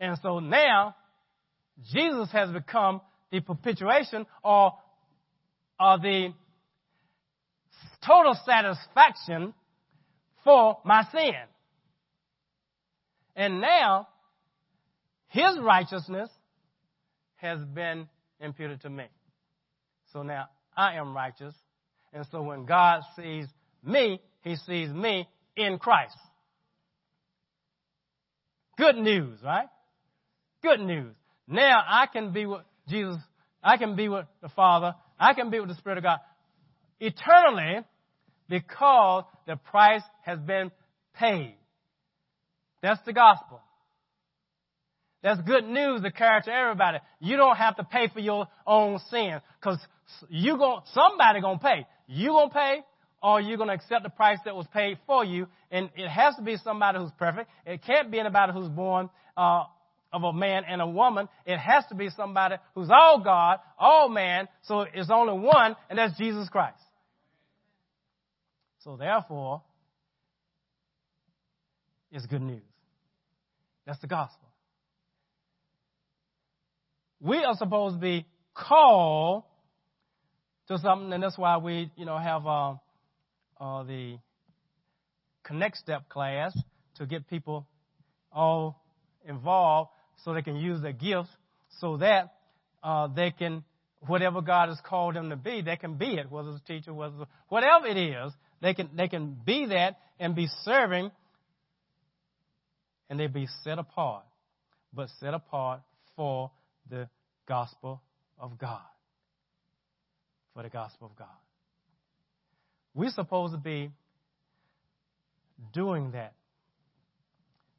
And 0.00 0.18
so 0.22 0.38
now, 0.40 0.96
Jesus 1.92 2.30
has 2.32 2.50
become 2.50 3.02
the 3.30 3.40
propitiation 3.40 4.26
or, 4.42 4.72
or 5.78 5.98
the 5.98 6.32
total 8.06 8.34
satisfaction 8.46 9.52
for 10.42 10.78
my 10.84 11.04
sin. 11.12 11.34
And 13.36 13.60
now, 13.60 14.08
his 15.30 15.58
righteousness 15.60 16.28
has 17.36 17.60
been 17.64 18.08
imputed 18.40 18.82
to 18.82 18.90
me. 18.90 19.04
So 20.12 20.22
now 20.22 20.46
I 20.76 20.96
am 20.96 21.16
righteous. 21.16 21.54
And 22.12 22.26
so 22.30 22.42
when 22.42 22.66
God 22.66 23.02
sees 23.16 23.46
me, 23.84 24.20
he 24.42 24.56
sees 24.56 24.90
me 24.90 25.28
in 25.56 25.78
Christ. 25.78 26.16
Good 28.76 28.96
news, 28.96 29.38
right? 29.44 29.68
Good 30.62 30.80
news. 30.80 31.14
Now 31.46 31.82
I 31.86 32.06
can 32.06 32.32
be 32.32 32.46
with 32.46 32.62
Jesus. 32.88 33.20
I 33.62 33.76
can 33.76 33.94
be 33.94 34.08
with 34.08 34.26
the 34.42 34.48
Father. 34.48 34.94
I 35.18 35.34
can 35.34 35.50
be 35.50 35.60
with 35.60 35.68
the 35.68 35.76
Spirit 35.76 35.98
of 35.98 36.04
God 36.04 36.18
eternally 36.98 37.84
because 38.48 39.24
the 39.46 39.56
price 39.56 40.02
has 40.22 40.40
been 40.40 40.72
paid. 41.14 41.54
That's 42.82 43.00
the 43.06 43.12
gospel. 43.12 43.60
That's 45.22 45.40
good 45.42 45.64
news 45.64 46.02
to 46.02 46.10
carry 46.10 46.40
to 46.42 46.52
everybody. 46.52 46.98
You 47.20 47.36
don't 47.36 47.56
have 47.56 47.76
to 47.76 47.84
pay 47.84 48.08
for 48.08 48.20
your 48.20 48.46
own 48.66 48.98
sin 49.10 49.40
because 49.60 49.78
you 50.28 50.56
going 50.56 50.80
somebody 50.92 51.40
gonna 51.40 51.58
pay. 51.58 51.86
You 52.06 52.30
gonna 52.30 52.50
pay, 52.50 52.80
or 53.22 53.40
you're 53.40 53.58
gonna 53.58 53.74
accept 53.74 54.02
the 54.02 54.10
price 54.10 54.38
that 54.46 54.56
was 54.56 54.66
paid 54.72 54.98
for 55.06 55.24
you. 55.24 55.46
And 55.70 55.90
it 55.94 56.08
has 56.08 56.36
to 56.36 56.42
be 56.42 56.56
somebody 56.56 56.98
who's 56.98 57.12
perfect. 57.18 57.50
It 57.66 57.82
can't 57.84 58.10
be 58.10 58.18
anybody 58.18 58.52
who's 58.52 58.68
born 58.68 59.10
uh, 59.36 59.64
of 60.12 60.22
a 60.22 60.32
man 60.32 60.64
and 60.66 60.80
a 60.80 60.86
woman. 60.86 61.28
It 61.44 61.58
has 61.58 61.84
to 61.90 61.94
be 61.94 62.08
somebody 62.10 62.56
who's 62.74 62.88
all 62.90 63.20
God, 63.20 63.58
all 63.78 64.08
man. 64.08 64.48
So 64.62 64.86
it's 64.92 65.10
only 65.10 65.38
one, 65.38 65.76
and 65.90 65.98
that's 65.98 66.16
Jesus 66.18 66.48
Christ. 66.48 66.80
So 68.84 68.96
therefore, 68.96 69.60
it's 72.10 72.24
good 72.26 72.42
news. 72.42 72.62
That's 73.86 74.00
the 74.00 74.06
gospel. 74.06 74.49
We 77.20 77.38
are 77.44 77.54
supposed 77.54 77.96
to 77.96 78.00
be 78.00 78.26
called 78.54 79.44
to 80.68 80.78
something, 80.78 81.12
and 81.12 81.22
that's 81.22 81.36
why 81.36 81.58
we, 81.58 81.90
you 81.96 82.06
know, 82.06 82.16
have 82.16 82.46
uh, 82.46 82.74
uh, 83.60 83.82
the 83.84 84.18
Connect 85.44 85.76
Step 85.76 86.08
class 86.08 86.56
to 86.96 87.06
get 87.06 87.28
people 87.28 87.66
all 88.32 88.82
involved 89.26 89.90
so 90.24 90.32
they 90.32 90.42
can 90.42 90.56
use 90.56 90.80
their 90.80 90.92
gifts 90.92 91.28
so 91.78 91.98
that 91.98 92.34
uh, 92.82 93.08
they 93.08 93.32
can, 93.32 93.64
whatever 94.06 94.40
God 94.40 94.68
has 94.68 94.78
called 94.84 95.14
them 95.14 95.28
to 95.30 95.36
be, 95.36 95.60
they 95.62 95.76
can 95.76 95.94
be 95.94 96.14
it, 96.14 96.30
whether 96.30 96.50
it's 96.50 96.60
a 96.62 96.66
teacher, 96.66 96.94
whether 96.94 97.22
it's, 97.22 97.30
whatever 97.48 97.86
it 97.86 97.96
is, 97.96 98.32
they 98.62 98.74
can, 98.74 98.90
they 98.96 99.08
can 99.08 99.36
be 99.44 99.66
that 99.66 99.98
and 100.18 100.34
be 100.34 100.48
serving 100.62 101.10
and 103.08 103.18
they 103.18 103.26
be 103.26 103.46
set 103.64 103.78
apart, 103.78 104.24
but 104.94 105.08
set 105.20 105.34
apart 105.34 105.80
for 106.16 106.50
the 106.90 107.08
gospel 107.46 108.02
of 108.38 108.58
God. 108.58 108.80
For 110.54 110.62
the 110.62 110.68
gospel 110.68 111.06
of 111.06 111.16
God. 111.16 111.28
We're 112.94 113.10
supposed 113.10 113.54
to 113.54 113.58
be 113.58 113.90
doing 115.72 116.10
that. 116.12 116.34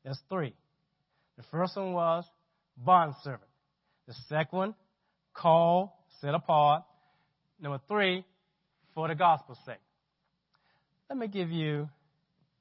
That's 0.05 0.19
three. 0.29 0.53
The 1.37 1.43
first 1.51 1.75
one 1.75 1.93
was 1.93 2.23
bond 2.77 3.15
servant. 3.23 3.43
The 4.07 4.13
second 4.29 4.57
one, 4.57 4.75
call, 5.33 6.05
set 6.21 6.33
apart. 6.33 6.83
Number 7.59 7.79
three, 7.87 8.25
for 8.95 9.07
the 9.07 9.15
gospel's 9.15 9.59
sake. 9.65 9.75
Let 11.09 11.19
me 11.19 11.27
give 11.27 11.51
you 11.51 11.89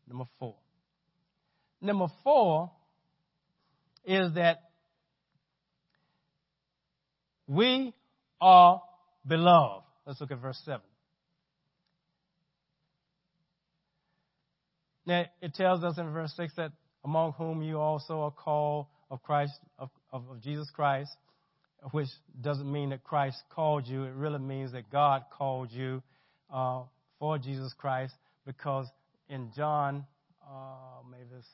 number 0.09 0.25
four. 0.39 0.57
Number 1.81 2.09
four 2.25 2.71
is 4.05 4.35
that 4.35 4.70
we 7.51 7.93
are 8.41 8.81
beloved. 9.27 9.85
Let's 10.07 10.21
look 10.21 10.31
at 10.31 10.39
verse 10.39 10.61
7. 10.65 10.81
Now, 15.05 15.25
it 15.43 15.55
tells 15.55 15.83
us 15.83 15.99
in 15.99 16.13
verse 16.13 16.33
6 16.37 16.55
that 16.57 16.71
among 17.05 17.33
whom 17.33 17.61
you 17.61 17.79
also 17.79 18.21
are 18.21 18.31
called 18.31 18.87
of 19.11 19.21
Christ, 19.25 19.53
of, 19.81 19.91
of, 20.13 20.23
Jesus 20.41 20.71
Christ, 20.71 21.11
which 21.91 22.07
doesn't 22.41 22.71
mean 22.71 22.91
that 22.91 23.03
Christ 23.03 23.39
called 23.51 23.89
you. 23.89 24.05
It 24.05 24.15
really 24.15 24.39
means 24.39 24.71
that 24.73 24.89
God 24.89 25.25
called 25.37 25.73
you 25.73 26.05
uh, 26.55 26.83
for 27.19 27.37
Jesus 27.39 27.73
Christ 27.77 28.15
because 28.47 28.87
in 29.29 29.51
John, 29.57 30.07
uh, 30.49 31.03
maybe 31.11 31.25
this, 31.35 31.47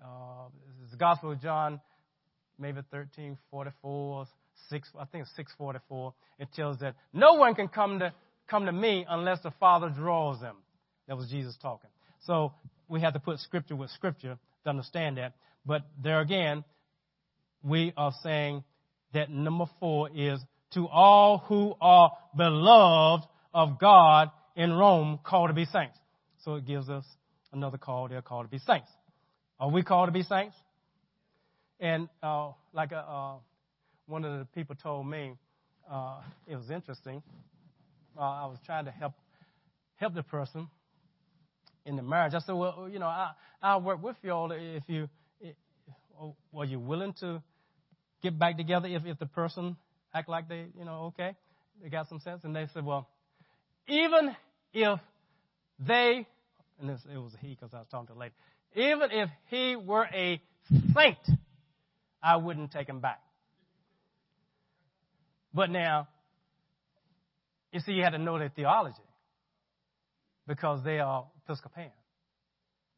uh, 0.00 0.44
this 0.68 0.86
is 0.86 0.90
the 0.92 0.98
Gospel 0.98 1.32
of 1.32 1.42
John, 1.42 1.80
maybe 2.60 2.76
1344, 2.90 4.26
6, 4.68 4.88
I 4.98 5.04
think 5.06 5.22
it's 5.22 5.36
644. 5.36 6.14
It 6.38 6.48
tells 6.54 6.78
that 6.78 6.94
no 7.12 7.34
one 7.34 7.54
can 7.54 7.68
come 7.68 7.98
to, 8.00 8.12
come 8.48 8.66
to 8.66 8.72
me 8.72 9.04
unless 9.08 9.40
the 9.42 9.52
Father 9.58 9.88
draws 9.88 10.40
them. 10.40 10.56
That 11.08 11.16
was 11.16 11.28
Jesus 11.28 11.56
talking. 11.60 11.90
So 12.26 12.52
we 12.88 13.00
have 13.00 13.14
to 13.14 13.20
put 13.20 13.38
scripture 13.38 13.76
with 13.76 13.90
scripture 13.90 14.38
to 14.64 14.70
understand 14.70 15.16
that. 15.18 15.34
But 15.64 15.82
there 16.02 16.20
again, 16.20 16.64
we 17.62 17.92
are 17.96 18.12
saying 18.22 18.64
that 19.12 19.30
number 19.30 19.66
four 19.78 20.08
is 20.14 20.40
to 20.74 20.86
all 20.86 21.38
who 21.38 21.74
are 21.80 22.12
beloved 22.36 23.26
of 23.52 23.78
God 23.80 24.30
in 24.56 24.72
Rome 24.72 25.18
called 25.24 25.48
to 25.48 25.54
be 25.54 25.64
saints. 25.64 25.98
So 26.44 26.54
it 26.54 26.66
gives 26.66 26.88
us 26.88 27.04
another 27.52 27.78
call. 27.78 28.08
They're 28.08 28.22
called 28.22 28.46
to 28.46 28.50
be 28.50 28.58
saints. 28.58 28.88
Are 29.58 29.70
we 29.70 29.82
called 29.82 30.08
to 30.08 30.12
be 30.12 30.22
saints? 30.22 30.56
And 31.80 32.08
uh, 32.22 32.52
like 32.72 32.92
a, 32.92 32.98
uh, 32.98 33.34
one 34.10 34.24
of 34.24 34.38
the 34.38 34.44
people 34.46 34.74
told 34.74 35.06
me, 35.06 35.34
uh, 35.90 36.20
it 36.46 36.56
was 36.56 36.70
interesting. 36.70 37.22
Uh, 38.18 38.22
I 38.22 38.46
was 38.46 38.58
trying 38.66 38.84
to 38.86 38.90
help 38.90 39.12
help 39.96 40.14
the 40.14 40.22
person 40.22 40.68
in 41.86 41.96
the 41.96 42.02
marriage. 42.02 42.34
I 42.34 42.40
said, 42.40 42.54
well, 42.54 42.88
you 42.90 42.98
know, 42.98 43.06
I, 43.06 43.30
I'll 43.62 43.80
work 43.80 44.02
with 44.02 44.16
you 44.22 44.30
all 44.30 44.50
if 44.50 44.82
you, 44.86 45.08
if, 45.40 45.54
are 46.56 46.64
you 46.64 46.80
willing 46.80 47.12
to 47.20 47.42
get 48.22 48.38
back 48.38 48.56
together 48.56 48.88
if, 48.88 49.04
if 49.04 49.18
the 49.18 49.26
person 49.26 49.76
act 50.12 50.28
like 50.28 50.48
they, 50.48 50.66
you 50.76 50.84
know, 50.84 51.12
okay, 51.14 51.36
they 51.82 51.88
got 51.88 52.08
some 52.08 52.20
sense? 52.20 52.44
And 52.44 52.56
they 52.56 52.66
said, 52.72 52.84
well, 52.84 53.08
even 53.86 54.34
if 54.72 54.98
they, 55.86 56.26
and 56.80 56.88
this, 56.88 57.00
it 57.12 57.18
was 57.18 57.32
he 57.40 57.50
because 57.50 57.74
I 57.74 57.78
was 57.78 57.86
talking 57.90 58.08
to 58.08 58.12
a 58.14 58.18
lady, 58.18 58.34
even 58.74 59.10
if 59.10 59.28
he 59.50 59.76
were 59.76 60.06
a 60.12 60.40
saint, 60.94 61.18
I 62.22 62.36
wouldn't 62.36 62.72
take 62.72 62.88
him 62.88 63.00
back. 63.00 63.20
But 65.52 65.70
now, 65.70 66.08
you 67.72 67.80
see, 67.80 67.92
you 67.92 68.02
had 68.02 68.10
to 68.10 68.18
know 68.18 68.38
their 68.38 68.50
theology 68.50 68.98
because 70.46 70.82
they 70.84 70.98
are 70.98 71.26
Episcopalian. 71.44 71.92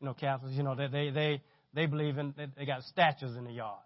You 0.01 0.07
know, 0.07 0.15
Catholics, 0.15 0.55
you 0.57 0.63
know, 0.63 0.75
they, 0.75 0.89
they, 0.89 1.11
they, 1.11 1.43
they 1.75 1.87
believe 1.87 2.19
in, 2.19 2.35
they, 2.37 2.47
they 2.57 2.67
got 2.67 2.83
statues 2.85 3.37
in 3.37 3.45
the 3.45 3.53
yards. 3.53 3.81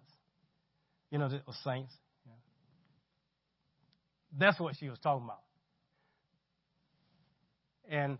You 1.10 1.18
know, 1.18 1.26
or 1.46 1.54
saints. 1.64 1.92
That's 4.38 4.58
what 4.58 4.74
she 4.78 4.88
was 4.88 4.98
talking 4.98 5.24
about. 5.24 5.40
And 7.88 8.18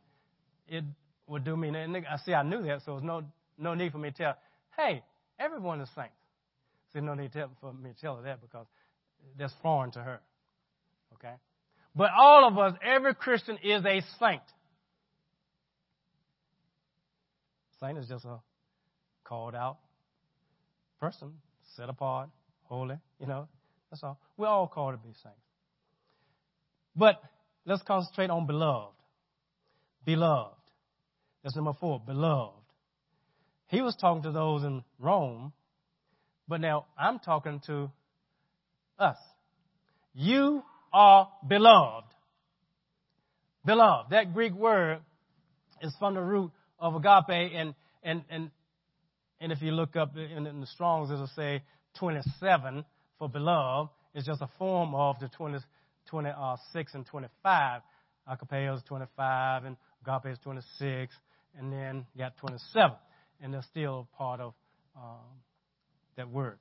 it 0.69 0.85
would 1.27 1.45
do 1.45 1.57
me, 1.57 1.69
and 1.69 1.97
I 1.97 2.17
see 2.25 2.33
I 2.33 2.43
knew 2.43 2.63
that, 2.63 2.83
so 2.85 2.93
there's 2.93 3.03
no, 3.03 3.23
no 3.59 3.75
need 3.75 3.93
for 3.93 3.99
me 3.99 4.11
to 4.11 4.17
tell, 4.17 4.35
hey, 4.77 5.03
everyone 5.39 5.81
is 5.81 5.89
saints. 5.95 6.13
See, 6.93 7.01
no 7.01 7.15
need 7.15 7.33
for 7.61 7.73
me 7.73 7.91
to 7.91 8.01
tell 8.01 8.17
her 8.17 8.23
that 8.23 8.41
because 8.41 8.67
that's 9.37 9.53
foreign 9.63 9.91
to 9.93 9.99
her. 10.01 10.21
Okay? 11.17 11.35
But 11.95 12.11
all 12.17 12.47
of 12.47 12.59
us, 12.59 12.79
every 12.83 13.15
Christian 13.15 13.59
is 13.63 13.85
a 13.85 14.03
saint. 14.21 14.43
Saint 17.81 17.99
is 17.99 18.09
just 18.09 18.25
a 18.25 18.41
called 19.25 19.55
out 19.55 19.79
person, 21.01 21.33
set 21.77 21.89
apart, 21.89 22.29
holy, 22.65 22.97
you 23.21 23.27
know, 23.27 23.49
that's 23.91 24.03
all. 24.03 24.19
We're 24.37 24.47
all 24.47 24.67
called 24.67 24.95
to 24.95 24.99
be 24.99 25.13
saints. 25.23 25.39
But 26.95 27.23
let's 27.65 27.83
concentrate 27.83 28.31
on 28.31 28.47
beloved. 28.47 28.95
Beloved. 30.05 30.55
That's 31.43 31.57
number 31.57 31.75
four, 31.79 32.01
beloved. 32.01 32.55
He 33.69 33.83
was 33.83 33.97
talking 33.97 34.23
to 34.23 34.33
those 34.33 34.65
in 34.65 34.83
Rome, 34.99 35.53
but 36.49 36.61
now 36.61 36.87
I'm 36.99 37.19
talking 37.19 37.61
to 37.67 37.91
us. 38.99 39.17
You 40.15 40.63
are 40.97 41.29
beloved. 41.47 42.07
Beloved. 43.67 44.11
That 44.13 44.33
Greek 44.33 44.55
word 44.55 45.01
is 45.83 45.95
from 45.99 46.15
the 46.15 46.23
root 46.23 46.51
of 46.79 46.95
agape, 46.95 47.53
and 47.55 47.75
and 48.03 48.23
and 48.31 48.51
and 49.41 49.53
if 49.53 49.61
you 49.61 49.73
look 49.73 49.95
up 49.95 50.17
in, 50.17 50.47
in 50.47 50.61
the 50.61 50.67
Strong's, 50.67 51.11
it'll 51.11 51.27
say 51.37 51.63
27 51.99 52.85
for 53.19 53.29
beloved. 53.29 53.91
It's 54.15 54.27
just 54.27 54.41
a 54.41 54.49
form 54.59 54.95
of 54.95 55.17
the 55.21 55.29
20, 55.29 55.59
26 56.09 56.95
and 56.95 57.05
25. 57.05 57.83
Agapeo 58.27 58.77
is 58.77 58.83
25, 58.85 59.65
and 59.65 59.77
agape 60.07 60.33
is 60.33 60.39
26, 60.39 61.15
and 61.59 61.71
then 61.71 62.07
you 62.15 62.21
got 62.21 62.39
27, 62.39 62.97
and 63.43 63.53
they're 63.53 63.63
still 63.71 64.09
part 64.17 64.41
of 64.41 64.55
um, 64.97 65.21
that 66.17 66.31
word, 66.31 66.59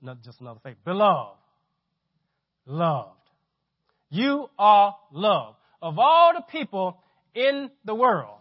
not 0.00 0.22
just 0.22 0.40
another 0.40 0.60
faith. 0.62 0.76
Beloved, 0.84 1.36
loved. 2.66 3.23
You 4.14 4.48
are 4.56 4.94
loved. 5.10 5.56
Of 5.82 5.98
all 5.98 6.34
the 6.34 6.44
people 6.52 7.02
in 7.34 7.68
the 7.84 7.96
world, 7.96 8.38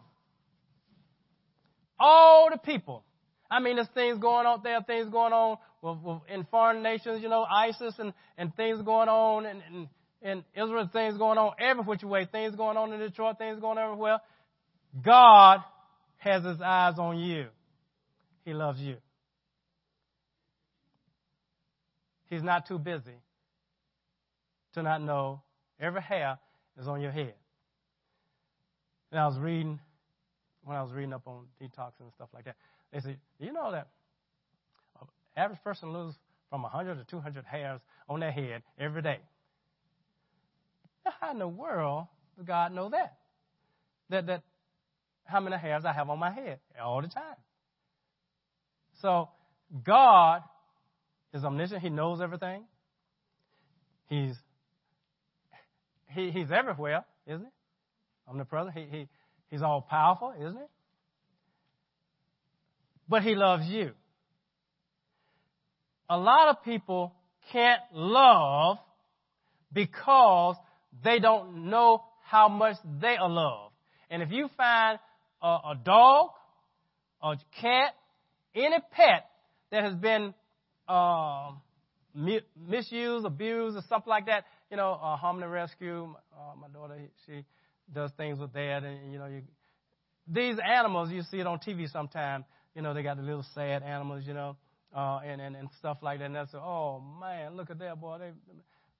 all 1.99 2.49
the 2.51 2.59
people. 2.59 3.03
I 3.49 3.59
mean, 3.59 3.77
there's 3.77 3.87
things 3.95 4.19
going 4.19 4.45
on 4.45 4.61
there, 4.63 4.81
things 4.83 5.09
going 5.09 5.33
on 5.33 5.57
with, 5.81 5.97
with, 6.03 6.21
in 6.31 6.45
foreign 6.51 6.83
nations, 6.83 7.23
you 7.23 7.29
know, 7.29 7.43
ISIS 7.43 7.95
and, 7.97 8.13
and 8.37 8.55
things 8.55 8.83
going 8.83 9.09
on 9.09 9.47
in, 9.47 9.63
in, 9.71 9.89
in 10.21 10.43
Israel, 10.53 10.87
things 10.93 11.17
going 11.17 11.39
on 11.39 11.53
every 11.59 11.83
which 11.83 12.03
way, 12.03 12.27
things 12.31 12.55
going 12.55 12.77
on 12.77 12.93
in 12.93 12.99
Detroit, 12.99 13.39
things 13.39 13.59
going 13.59 13.79
on 13.79 13.83
everywhere. 13.83 14.19
God 15.03 15.61
has 16.17 16.43
his 16.43 16.61
eyes 16.61 16.99
on 16.99 17.17
you. 17.17 17.47
He 18.45 18.53
loves 18.53 18.79
you. 18.79 18.97
He's 22.27 22.43
not 22.43 22.67
too 22.67 22.77
busy 22.77 23.17
to 24.75 24.83
not 24.83 25.01
know 25.01 25.41
every 25.79 26.01
hair 26.01 26.37
is 26.79 26.87
on 26.87 27.01
your 27.01 27.11
head. 27.11 27.33
And 29.11 29.19
I 29.19 29.27
was 29.27 29.37
reading, 29.37 29.79
when 30.63 30.75
I 30.75 30.81
was 30.81 30.91
reading 30.91 31.13
up 31.13 31.27
on 31.27 31.45
detox 31.61 31.91
and 31.99 32.11
stuff 32.15 32.29
like 32.33 32.45
that, 32.45 32.55
they 32.91 32.99
said, 32.99 33.17
you 33.39 33.53
know 33.53 33.71
that 33.71 33.87
average 35.35 35.61
person 35.63 35.91
loses 35.91 36.15
from 36.49 36.63
100 36.63 36.95
to 36.95 37.03
200 37.05 37.45
hairs 37.45 37.81
on 38.07 38.19
their 38.19 38.31
head 38.31 38.61
every 38.79 39.01
day. 39.01 39.19
How 41.19 41.31
in 41.31 41.39
the 41.39 41.47
world 41.47 42.05
does 42.37 42.45
God 42.45 42.71
know 42.71 42.89
that? 42.89 43.17
That 44.09 44.27
that 44.27 44.43
how 45.25 45.39
many 45.39 45.57
hairs 45.57 45.85
I 45.85 45.93
have 45.93 46.09
on 46.09 46.19
my 46.19 46.31
head 46.31 46.59
all 46.81 47.01
the 47.01 47.07
time. 47.07 47.35
So 49.01 49.29
God 49.83 50.41
is 51.33 51.43
omniscient. 51.43 51.81
He 51.81 51.89
knows 51.89 52.21
everything. 52.21 52.63
He's 54.07 54.35
he, 56.13 56.31
he's 56.31 56.51
everywhere, 56.51 57.05
isn't 57.27 57.43
he? 57.43 57.51
Omnipresent. 58.29 58.75
He, 58.75 58.85
he, 58.89 59.07
he's 59.49 59.61
all 59.61 59.81
powerful, 59.81 60.33
isn't 60.39 60.55
he? 60.55 60.65
But 63.07 63.23
he 63.23 63.35
loves 63.35 63.65
you. 63.67 63.91
A 66.09 66.17
lot 66.17 66.49
of 66.49 66.63
people 66.63 67.13
can't 67.51 67.81
love 67.93 68.77
because 69.71 70.55
they 71.03 71.19
don't 71.19 71.69
know 71.69 72.03
how 72.23 72.47
much 72.47 72.75
they 73.01 73.15
are 73.15 73.29
loved. 73.29 73.73
And 74.09 74.21
if 74.21 74.31
you 74.31 74.49
find 74.55 74.99
a, 75.41 75.47
a 75.47 75.79
dog, 75.83 76.29
a 77.21 77.35
cat, 77.59 77.93
any 78.55 78.77
pet 78.91 79.29
that 79.71 79.83
has 79.83 79.95
been 79.95 80.33
um, 80.87 81.61
misused, 82.13 83.25
abused, 83.25 83.77
or 83.77 83.81
something 83.89 84.09
like 84.09 84.27
that, 84.27 84.45
you 84.71 84.77
know, 84.77 84.93
uh, 85.01 85.15
harm 85.15 85.41
and 85.41 85.51
rescue. 85.51 86.13
Uh, 86.33 86.55
my 86.59 86.67
daughter, 86.67 86.97
she 87.25 87.43
does 87.93 88.11
things 88.17 88.39
with 88.39 88.53
that, 88.53 88.83
and 88.83 89.11
you 89.11 89.19
know, 89.19 89.27
you, 89.27 89.41
these 90.27 90.55
animals 90.65 91.11
you 91.11 91.21
see 91.23 91.39
it 91.39 91.47
on 91.47 91.59
TV 91.59 91.91
sometimes. 91.91 92.45
You 92.75 92.81
know, 92.81 92.93
they 92.93 93.03
got 93.03 93.17
the 93.17 93.23
little 93.23 93.45
sad 93.53 93.83
animals, 93.83 94.23
you 94.25 94.33
know, 94.33 94.57
uh, 94.95 95.19
and, 95.25 95.41
and 95.41 95.55
and 95.55 95.69
stuff 95.79 95.97
like 96.01 96.19
that. 96.19 96.25
And 96.25 96.35
that's 96.35 96.53
oh 96.55 97.01
man, 97.19 97.55
look 97.55 97.69
at 97.69 97.79
that 97.79 97.99
boy. 97.99 98.17
They, 98.19 98.31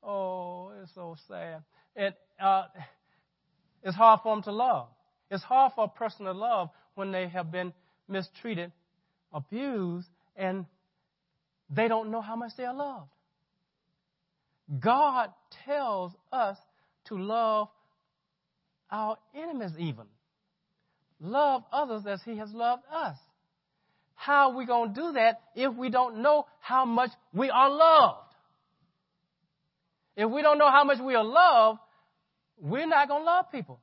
oh, 0.04 0.72
it's 0.82 0.94
so 0.94 1.16
sad. 1.28 1.64
It 1.96 2.16
uh, 2.42 2.66
it's 3.84 3.96
hard 3.96 4.22
for 4.24 4.36
them 4.36 4.44
to 4.44 4.52
love. 4.52 4.88
It's 5.32 5.44
hard 5.44 5.74
for 5.76 5.86
a 5.86 5.88
person 5.88 6.26
to 6.26 6.32
love 6.34 6.70
when 6.96 7.12
they 7.12 7.28
have 7.28 7.52
been 7.52 7.74
mistreated, 8.08 8.72
abused, 9.34 10.08
and 10.36 10.66
they 11.70 11.88
don't 11.88 12.12
know 12.12 12.22
how 12.22 12.36
much 12.36 12.52
they 12.58 12.66
are 12.66 12.76
loved. 12.76 13.10
God 14.80 15.30
tells 15.66 16.12
us 16.32 16.58
to 17.06 17.18
love 17.18 17.68
our 18.90 19.18
enemies, 19.36 19.72
even. 19.78 20.06
Love 21.20 21.64
others 21.72 22.04
as 22.08 22.22
He 22.24 22.38
has 22.38 22.52
loved 22.54 22.84
us. 22.94 23.18
How 24.16 24.52
are 24.52 24.56
we 24.56 24.66
going 24.66 24.94
to 24.94 25.02
do 25.02 25.12
that 25.14 25.42
if 25.56 25.74
we 25.76 25.90
don't 25.90 26.22
know 26.22 26.46
how 26.60 26.86
much 26.86 27.10
we 27.34 27.50
are 27.50 27.70
loved? 27.70 28.20
If 30.16 30.30
we 30.30 30.42
don't 30.42 30.58
know 30.58 30.70
how 30.70 30.84
much 30.84 31.00
we 31.00 31.16
are 31.16 31.24
loved, 31.24 31.80
we're 32.60 32.86
not 32.88 33.08
going 33.08 33.22
to 33.22 33.26
love 33.26 33.52
people. 33.52 33.80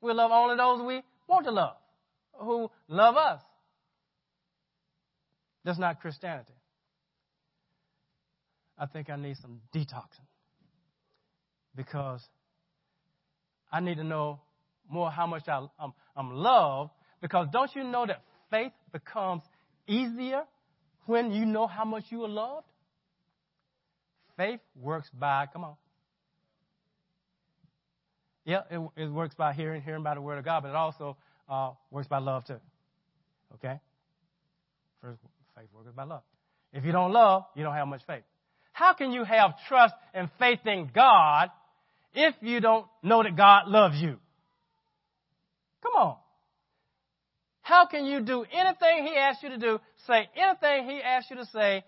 We 0.00 0.12
love 0.12 0.30
only 0.32 0.56
those 0.56 0.84
we 0.84 1.02
want 1.28 1.44
to 1.44 1.52
love, 1.52 1.76
who 2.34 2.70
love 2.88 3.16
us. 3.16 3.40
That's 5.64 5.78
not 5.78 6.00
Christianity. 6.00 6.52
I 8.78 8.86
think 8.86 9.10
I 9.10 9.16
need 9.16 9.36
some 9.38 9.60
detoxing 9.74 10.26
because 11.76 12.22
I 13.70 13.80
need 13.80 13.96
to 13.96 14.04
know 14.04 14.40
more 14.88 15.10
how 15.10 15.26
much 15.26 15.48
I, 15.48 15.66
I'm, 15.78 15.92
I'm 16.16 16.32
loved. 16.32 16.90
Because 17.20 17.48
don't 17.52 17.70
you 17.74 17.84
know 17.84 18.06
that 18.06 18.22
faith 18.50 18.72
becomes 18.92 19.42
easier 19.86 20.42
when 21.06 21.32
you 21.32 21.46
know 21.46 21.66
how 21.66 21.84
much 21.84 22.04
you 22.10 22.24
are 22.24 22.28
loved? 22.28 22.66
Faith 24.36 24.60
works 24.74 25.08
by, 25.12 25.46
come 25.52 25.64
on. 25.64 25.74
Yeah, 28.44 28.62
it, 28.70 28.80
it 28.96 29.06
works 29.08 29.34
by 29.34 29.52
hearing, 29.52 29.82
hearing 29.82 30.02
by 30.02 30.14
the 30.14 30.20
word 30.20 30.38
of 30.38 30.44
God, 30.44 30.62
but 30.62 30.70
it 30.70 30.74
also 30.74 31.16
uh, 31.48 31.70
works 31.90 32.08
by 32.08 32.18
love 32.18 32.44
too. 32.44 32.60
Okay? 33.54 33.78
First, 35.00 35.20
faith 35.56 35.68
works 35.72 35.90
by 35.94 36.04
love. 36.04 36.22
If 36.72 36.84
you 36.84 36.92
don't 36.92 37.12
love, 37.12 37.44
you 37.54 37.62
don't 37.62 37.74
have 37.74 37.86
much 37.86 38.02
faith. 38.06 38.24
How 38.82 38.94
can 38.94 39.12
you 39.12 39.22
have 39.22 39.52
trust 39.68 39.94
and 40.12 40.28
faith 40.40 40.58
in 40.66 40.90
God 40.92 41.50
if 42.14 42.34
you 42.40 42.60
don't 42.60 42.84
know 43.00 43.22
that 43.22 43.36
God 43.36 43.68
loves 43.68 43.94
you? 43.94 44.16
Come 45.84 45.92
on. 45.96 46.16
How 47.60 47.86
can 47.86 48.06
you 48.06 48.22
do 48.22 48.44
anything 48.52 49.06
He 49.06 49.16
asks 49.16 49.40
you 49.44 49.50
to 49.50 49.56
do, 49.56 49.78
say 50.08 50.28
anything 50.36 50.90
He 50.90 51.00
asks 51.00 51.30
you 51.30 51.36
to 51.36 51.46
say, 51.46 51.84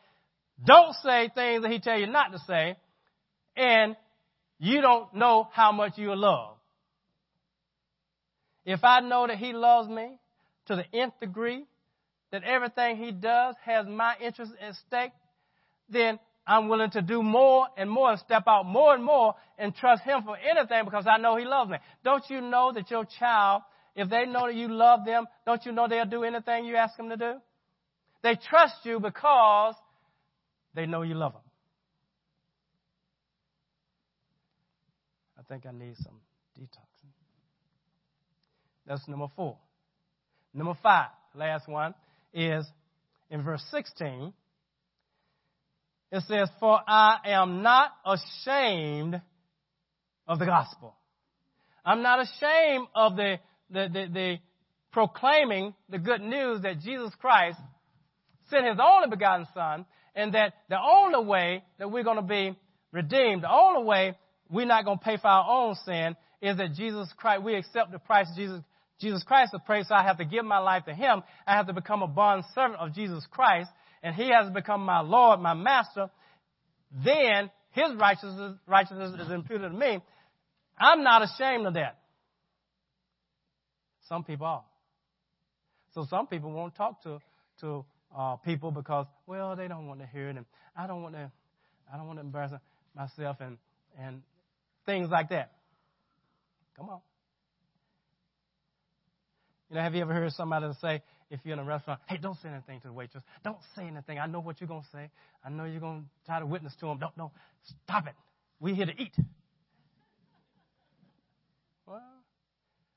don't 0.64 0.94
say 1.02 1.32
things 1.34 1.62
that 1.62 1.72
He 1.72 1.80
tell 1.80 1.98
you 1.98 2.06
not 2.06 2.30
to 2.30 2.38
say, 2.46 2.76
and 3.56 3.96
you 4.60 4.80
don't 4.80 5.12
know 5.14 5.48
how 5.52 5.72
much 5.72 5.98
you 5.98 6.14
love? 6.14 6.54
If 8.64 8.84
I 8.84 9.00
know 9.00 9.26
that 9.26 9.38
He 9.38 9.52
loves 9.52 9.88
me 9.88 10.20
to 10.66 10.76
the 10.76 10.84
nth 10.96 11.18
degree, 11.18 11.64
that 12.30 12.44
everything 12.44 12.98
He 12.98 13.10
does 13.10 13.56
has 13.64 13.84
my 13.84 14.14
interest 14.22 14.52
at 14.60 14.76
stake, 14.86 15.10
then 15.90 16.20
I'm 16.46 16.68
willing 16.68 16.90
to 16.90 17.02
do 17.02 17.22
more 17.22 17.66
and 17.76 17.90
more 17.90 18.10
and 18.10 18.20
step 18.20 18.44
out 18.46 18.66
more 18.66 18.94
and 18.94 19.02
more 19.02 19.34
and 19.58 19.74
trust 19.74 20.02
Him 20.02 20.22
for 20.24 20.36
anything 20.36 20.84
because 20.84 21.06
I 21.06 21.16
know 21.16 21.36
He 21.36 21.44
loves 21.44 21.70
me. 21.70 21.78
Don't 22.04 22.24
you 22.28 22.40
know 22.40 22.72
that 22.74 22.90
your 22.90 23.06
child, 23.18 23.62
if 23.96 24.10
they 24.10 24.26
know 24.26 24.46
that 24.46 24.54
you 24.54 24.68
love 24.68 25.04
them, 25.06 25.26
don't 25.46 25.64
you 25.64 25.72
know 25.72 25.88
they'll 25.88 26.04
do 26.04 26.24
anything 26.24 26.66
you 26.66 26.76
ask 26.76 26.96
them 26.96 27.08
to 27.08 27.16
do? 27.16 27.34
They 28.22 28.36
trust 28.36 28.76
you 28.84 29.00
because 29.00 29.74
they 30.74 30.86
know 30.86 31.02
you 31.02 31.14
love 31.14 31.32
them. 31.32 31.42
I 35.38 35.42
think 35.42 35.66
I 35.66 35.72
need 35.72 35.96
some 35.96 36.20
detoxing. 36.58 37.10
That's 38.86 39.06
number 39.08 39.26
four. 39.34 39.56
Number 40.52 40.74
five, 40.82 41.08
last 41.34 41.68
one, 41.68 41.94
is 42.32 42.66
in 43.30 43.42
verse 43.42 43.62
16 43.70 44.32
it 46.14 46.22
says, 46.28 46.48
For 46.60 46.78
I 46.86 47.18
am 47.24 47.62
not 47.62 47.90
ashamed 48.06 49.20
of 50.28 50.38
the 50.38 50.46
gospel. 50.46 50.94
I'm 51.84 52.02
not 52.02 52.20
ashamed 52.20 52.86
of 52.94 53.16
the, 53.16 53.40
the, 53.68 53.88
the, 53.92 54.06
the 54.12 54.36
proclaiming 54.92 55.74
the 55.88 55.98
good 55.98 56.20
news 56.20 56.62
that 56.62 56.78
Jesus 56.78 57.10
Christ 57.20 57.58
sent 58.48 58.64
his 58.64 58.78
only 58.80 59.08
begotten 59.10 59.48
Son, 59.54 59.86
and 60.14 60.32
that 60.34 60.54
the 60.68 60.78
only 60.78 61.26
way 61.26 61.64
that 61.80 61.90
we're 61.90 62.04
going 62.04 62.18
to 62.18 62.22
be 62.22 62.56
redeemed, 62.92 63.42
the 63.42 63.52
only 63.52 63.82
way 63.82 64.16
we're 64.48 64.66
not 64.66 64.84
going 64.84 64.98
to 64.98 65.04
pay 65.04 65.16
for 65.16 65.26
our 65.26 65.50
own 65.50 65.74
sin 65.84 66.14
is 66.40 66.56
that 66.58 66.74
Jesus 66.74 67.08
Christ, 67.16 67.42
we 67.42 67.56
accept 67.56 67.90
the 67.90 67.98
price 67.98 68.28
of 68.30 68.36
Jesus, 68.36 68.60
Jesus 69.00 69.24
Christ 69.24 69.50
to 69.50 69.58
pay, 69.58 69.82
so 69.82 69.96
I 69.96 70.04
have 70.04 70.18
to 70.18 70.24
give 70.24 70.44
my 70.44 70.58
life 70.58 70.84
to 70.84 70.94
Him. 70.94 71.24
I 71.44 71.56
have 71.56 71.66
to 71.66 71.72
become 71.72 72.02
a 72.02 72.06
bond 72.06 72.44
servant 72.54 72.78
of 72.78 72.94
Jesus 72.94 73.26
Christ 73.32 73.68
and 74.04 74.14
he 74.14 74.28
has 74.28 74.50
become 74.52 74.82
my 74.82 75.00
Lord, 75.00 75.40
my 75.40 75.54
master, 75.54 76.10
then 77.04 77.50
his 77.70 77.96
righteousness, 77.98 78.54
righteousness 78.66 79.18
is 79.18 79.32
imputed 79.32 79.72
to 79.72 79.76
me. 79.76 79.98
I'm 80.78 81.02
not 81.02 81.22
ashamed 81.22 81.66
of 81.66 81.74
that. 81.74 81.98
Some 84.08 84.22
people 84.22 84.46
are. 84.46 84.64
So 85.94 86.06
some 86.10 86.26
people 86.26 86.52
won't 86.52 86.76
talk 86.76 87.02
to 87.04 87.18
to 87.62 87.84
uh, 88.16 88.36
people 88.36 88.70
because 88.70 89.06
well 89.26 89.56
they 89.56 89.68
don't 89.68 89.86
want 89.86 90.00
to 90.00 90.06
hear 90.06 90.28
it, 90.28 90.36
and 90.36 90.44
I 90.76 90.86
don't 90.86 91.02
want 91.02 91.14
to 91.14 91.32
I 91.92 91.96
don't 91.96 92.06
want 92.06 92.18
to 92.18 92.24
embarrass 92.24 92.52
myself, 92.94 93.38
and 93.40 93.56
and 93.98 94.22
things 94.84 95.08
like 95.10 95.30
that. 95.30 95.52
Come 96.76 96.90
on. 96.90 97.00
You 99.70 99.76
know, 99.76 99.82
have 99.82 99.94
you 99.94 100.02
ever 100.02 100.12
heard 100.12 100.32
somebody 100.32 100.66
say, 100.82 101.02
if 101.34 101.40
you're 101.44 101.54
in 101.54 101.58
a 101.58 101.64
restaurant, 101.64 102.00
hey, 102.06 102.16
don't 102.16 102.38
say 102.40 102.48
anything 102.48 102.80
to 102.80 102.86
the 102.88 102.92
waitress. 102.92 103.22
Don't 103.42 103.58
say 103.76 103.86
anything. 103.86 104.18
I 104.18 104.26
know 104.26 104.40
what 104.40 104.60
you're 104.60 104.68
going 104.68 104.82
to 104.82 104.88
say. 104.92 105.10
I 105.44 105.50
know 105.50 105.64
you're 105.64 105.80
going 105.80 106.02
to 106.02 106.26
try 106.26 106.38
to 106.38 106.46
witness 106.46 106.74
to 106.80 106.86
them. 106.86 106.98
Don't, 106.98 107.16
don't. 107.16 107.32
Stop 107.84 108.06
it. 108.06 108.14
We're 108.60 108.74
here 108.74 108.86
to 108.86 108.92
eat. 108.92 109.12
Well, 111.86 112.00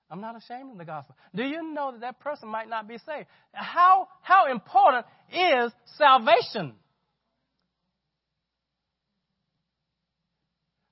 I'm 0.10 0.22
not 0.22 0.38
ashamed 0.38 0.72
of 0.72 0.78
the 0.78 0.86
gospel. 0.86 1.16
Do 1.36 1.44
you 1.44 1.74
know 1.74 1.92
that 1.92 2.02
that 2.02 2.20
person 2.20 2.48
might 2.48 2.70
not 2.70 2.88
be 2.88 2.98
saved? 3.00 3.28
How, 3.52 4.08
how 4.22 4.52
important 4.52 5.06
is 5.34 5.72
salvation? 5.98 6.74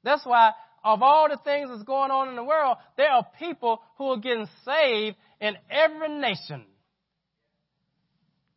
That's 0.04 0.26
why, 0.26 0.52
of 0.84 1.02
all 1.02 1.30
the 1.30 1.38
things 1.43 1.70
that's 1.70 1.84
going 1.84 2.12
on 2.12 2.30
in 2.30 2.36
the 2.36 2.43
world, 2.43 2.78
there 2.98 3.10
are 3.10 3.26
people 3.39 3.82
who 3.98 4.10
are 4.12 4.18
getting 4.18 4.48
saved 4.66 5.16
in 5.39 5.56
every 5.70 6.10
nation. 6.20 6.66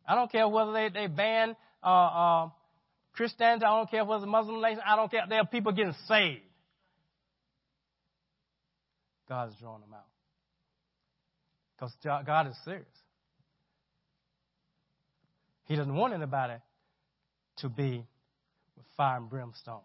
I 0.09 0.15
don't 0.15 0.31
care 0.31 0.47
whether 0.47 0.73
they, 0.73 0.89
they 0.89 1.05
ban 1.05 1.55
uh, 1.83 1.87
uh, 1.87 2.49
Christianity. 3.13 3.63
I 3.63 3.77
don't 3.77 3.91
care 3.91 4.03
whether 4.03 4.23
it's 4.23 4.31
Muslim 4.31 4.59
nation. 4.59 4.81
I 4.83 4.95
don't 4.95 5.11
care. 5.11 5.21
There 5.29 5.37
are 5.37 5.45
people 5.45 5.71
getting 5.71 5.93
saved. 6.07 6.41
God 9.29 9.49
is 9.49 9.55
drawing 9.61 9.81
them 9.81 9.93
out. 9.93 10.07
Because 11.77 12.25
God 12.25 12.47
is 12.47 12.55
serious. 12.65 12.87
He 15.65 15.75
doesn't 15.75 15.93
want 15.93 16.15
anybody 16.15 16.55
to 17.57 17.69
be 17.69 18.03
with 18.75 18.85
fire 18.97 19.17
and 19.17 19.29
brimstone. 19.29 19.81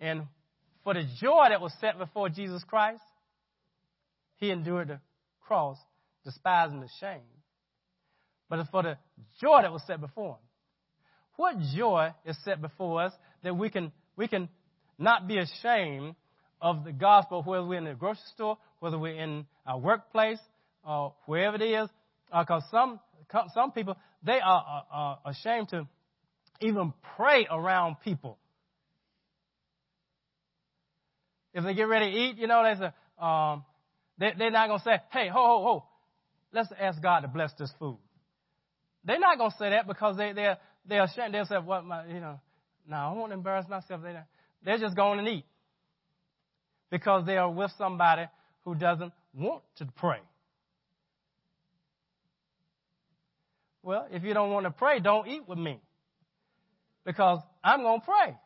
And 0.00 0.22
for 0.84 0.94
the 0.94 1.02
joy 1.20 1.46
that 1.48 1.60
was 1.60 1.72
set 1.80 1.98
before 1.98 2.28
Jesus 2.28 2.62
Christ, 2.62 3.02
he 4.36 4.52
endured 4.52 4.88
the 4.88 5.00
cross, 5.40 5.78
despising 6.24 6.80
the 6.80 6.88
shame. 7.00 7.39
But 8.50 8.58
it's 8.58 8.68
for 8.68 8.82
the 8.82 8.98
joy 9.40 9.62
that 9.62 9.72
was 9.72 9.82
set 9.86 10.00
before 10.00 10.32
him. 10.32 10.40
What 11.36 11.56
joy 11.74 12.10
is 12.26 12.36
set 12.44 12.60
before 12.60 13.00
us 13.00 13.12
that 13.42 13.56
we 13.56 13.70
can, 13.70 13.92
we 14.16 14.28
can 14.28 14.50
not 14.98 15.26
be 15.26 15.38
ashamed 15.38 16.16
of 16.60 16.84
the 16.84 16.92
gospel, 16.92 17.42
whether 17.42 17.64
we're 17.64 17.78
in 17.78 17.84
the 17.84 17.94
grocery 17.94 18.20
store, 18.34 18.58
whether 18.80 18.98
we're 18.98 19.14
in 19.18 19.46
our 19.66 19.78
workplace, 19.78 20.40
or 20.84 21.06
uh, 21.06 21.10
wherever 21.24 21.56
it 21.56 21.62
is? 21.62 21.88
Because 22.26 22.62
uh, 22.64 22.70
some, 22.70 23.00
some 23.54 23.72
people, 23.72 23.96
they 24.22 24.40
are 24.40 24.84
uh, 24.92 25.30
ashamed 25.30 25.70
to 25.70 25.86
even 26.60 26.92
pray 27.16 27.46
around 27.50 27.96
people. 28.04 28.36
If 31.54 31.64
they 31.64 31.74
get 31.74 31.84
ready 31.84 32.10
to 32.10 32.18
eat, 32.18 32.36
you 32.36 32.46
know, 32.46 32.62
they 32.62 32.78
say, 32.78 32.92
um, 33.18 33.64
they, 34.18 34.32
they're 34.36 34.50
not 34.50 34.68
going 34.68 34.80
to 34.80 34.84
say, 34.84 35.00
hey, 35.10 35.28
ho, 35.28 35.38
ho, 35.38 35.62
ho, 35.62 35.84
let's 36.52 36.68
ask 36.78 37.00
God 37.00 37.20
to 37.20 37.28
bless 37.28 37.52
this 37.54 37.72
food. 37.78 37.96
They're 39.04 39.18
not 39.18 39.38
going 39.38 39.50
to 39.50 39.56
say 39.56 39.70
that 39.70 39.86
because 39.86 40.16
they, 40.16 40.32
they're, 40.32 40.58
they're 40.86 41.04
ashamed. 41.04 41.34
They'll 41.34 41.46
say, 41.46 41.56
what, 41.56 41.84
my, 41.84 42.06
you 42.06 42.20
know, 42.20 42.40
no, 42.88 42.96
I 42.96 43.12
won't 43.12 43.32
embarrass 43.32 43.66
myself. 43.68 44.02
They, 44.02 44.14
they're 44.64 44.78
just 44.78 44.96
going 44.96 45.18
and 45.18 45.28
eat 45.28 45.44
because 46.90 47.24
they 47.24 47.36
are 47.36 47.50
with 47.50 47.70
somebody 47.78 48.24
who 48.64 48.74
doesn't 48.74 49.12
want 49.34 49.62
to 49.76 49.86
pray. 49.96 50.18
Well, 53.82 54.06
if 54.10 54.22
you 54.24 54.34
don't 54.34 54.50
want 54.50 54.64
to 54.66 54.70
pray, 54.70 55.00
don't 55.00 55.26
eat 55.26 55.48
with 55.48 55.58
me 55.58 55.80
because 57.04 57.40
I'm 57.64 57.80
going 57.80 58.00
to 58.00 58.04
pray. 58.06 58.36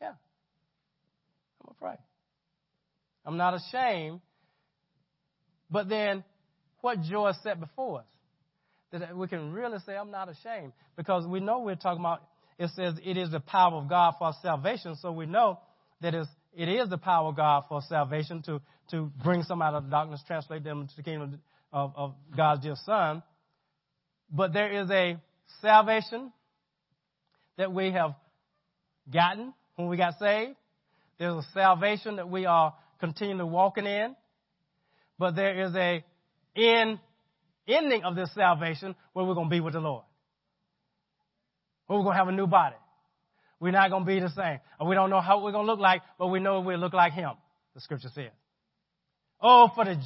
Yeah. 0.00 0.08
I'm 0.08 1.66
going 1.66 1.74
to 1.74 1.80
pray. 1.80 1.96
I'm 3.24 3.36
not 3.36 3.54
ashamed. 3.54 4.20
But 5.70 5.88
then, 5.88 6.24
what 6.80 7.00
joy 7.02 7.28
is 7.28 7.36
set 7.44 7.60
before 7.60 8.00
us? 8.00 8.06
That 8.92 9.16
we 9.16 9.28
can 9.28 9.52
really 9.52 9.78
say, 9.86 9.96
I'm 9.96 10.10
not 10.10 10.28
ashamed. 10.28 10.72
Because 10.96 11.26
we 11.26 11.40
know 11.40 11.60
we're 11.60 11.76
talking 11.76 12.00
about, 12.00 12.22
it 12.58 12.70
says 12.74 12.94
it 13.04 13.16
is 13.16 13.30
the 13.30 13.40
power 13.40 13.76
of 13.76 13.88
God 13.88 14.14
for 14.18 14.32
salvation. 14.42 14.96
So 14.96 15.12
we 15.12 15.26
know 15.26 15.60
that 16.00 16.14
it 16.14 16.68
is 16.68 16.88
the 16.88 16.98
power 16.98 17.28
of 17.28 17.36
God 17.36 17.64
for 17.68 17.80
salvation 17.88 18.42
to, 18.42 18.60
to 18.90 19.12
bring 19.22 19.44
some 19.44 19.62
out 19.62 19.74
of 19.74 19.90
darkness, 19.90 20.20
translate 20.26 20.64
them 20.64 20.80
into 20.82 20.96
the 20.96 21.02
kingdom 21.02 21.40
of, 21.72 21.92
of 21.94 22.14
God's 22.36 22.62
dear 22.62 22.74
Son. 22.84 23.22
But 24.30 24.52
there 24.52 24.82
is 24.82 24.90
a 24.90 25.20
salvation 25.60 26.32
that 27.56 27.72
we 27.72 27.92
have 27.92 28.14
gotten 29.12 29.52
when 29.76 29.88
we 29.88 29.96
got 29.96 30.18
saved. 30.18 30.56
There's 31.18 31.34
a 31.34 31.46
salvation 31.52 32.16
that 32.16 32.28
we 32.28 32.46
are 32.46 32.74
continually 32.98 33.50
walking 33.50 33.86
in. 33.86 34.16
But 35.18 35.36
there 35.36 35.66
is 35.66 35.74
a 35.74 36.04
end, 36.56 36.98
ending 37.74 38.04
of 38.04 38.14
this 38.16 38.32
salvation 38.34 38.94
where 39.12 39.24
we're 39.24 39.34
going 39.34 39.48
to 39.48 39.50
be 39.50 39.60
with 39.60 39.74
the 39.74 39.80
Lord. 39.80 40.04
Where 41.86 41.98
we're 41.98 42.04
going 42.04 42.14
to 42.14 42.18
have 42.18 42.28
a 42.28 42.32
new 42.32 42.46
body. 42.46 42.76
We're 43.58 43.72
not 43.72 43.90
going 43.90 44.04
to 44.04 44.06
be 44.06 44.20
the 44.20 44.30
same. 44.30 44.58
And 44.78 44.88
we 44.88 44.94
don't 44.94 45.10
know 45.10 45.20
how 45.20 45.42
we're 45.42 45.52
going 45.52 45.66
to 45.66 45.72
look 45.72 45.80
like, 45.80 46.02
but 46.18 46.28
we 46.28 46.40
know 46.40 46.60
we'll 46.60 46.78
look 46.78 46.94
like 46.94 47.12
Him, 47.12 47.32
the 47.74 47.80
scripture 47.80 48.08
says. 48.14 48.30
Oh, 49.40 49.70
for 49.74 49.84
the, 49.84 49.96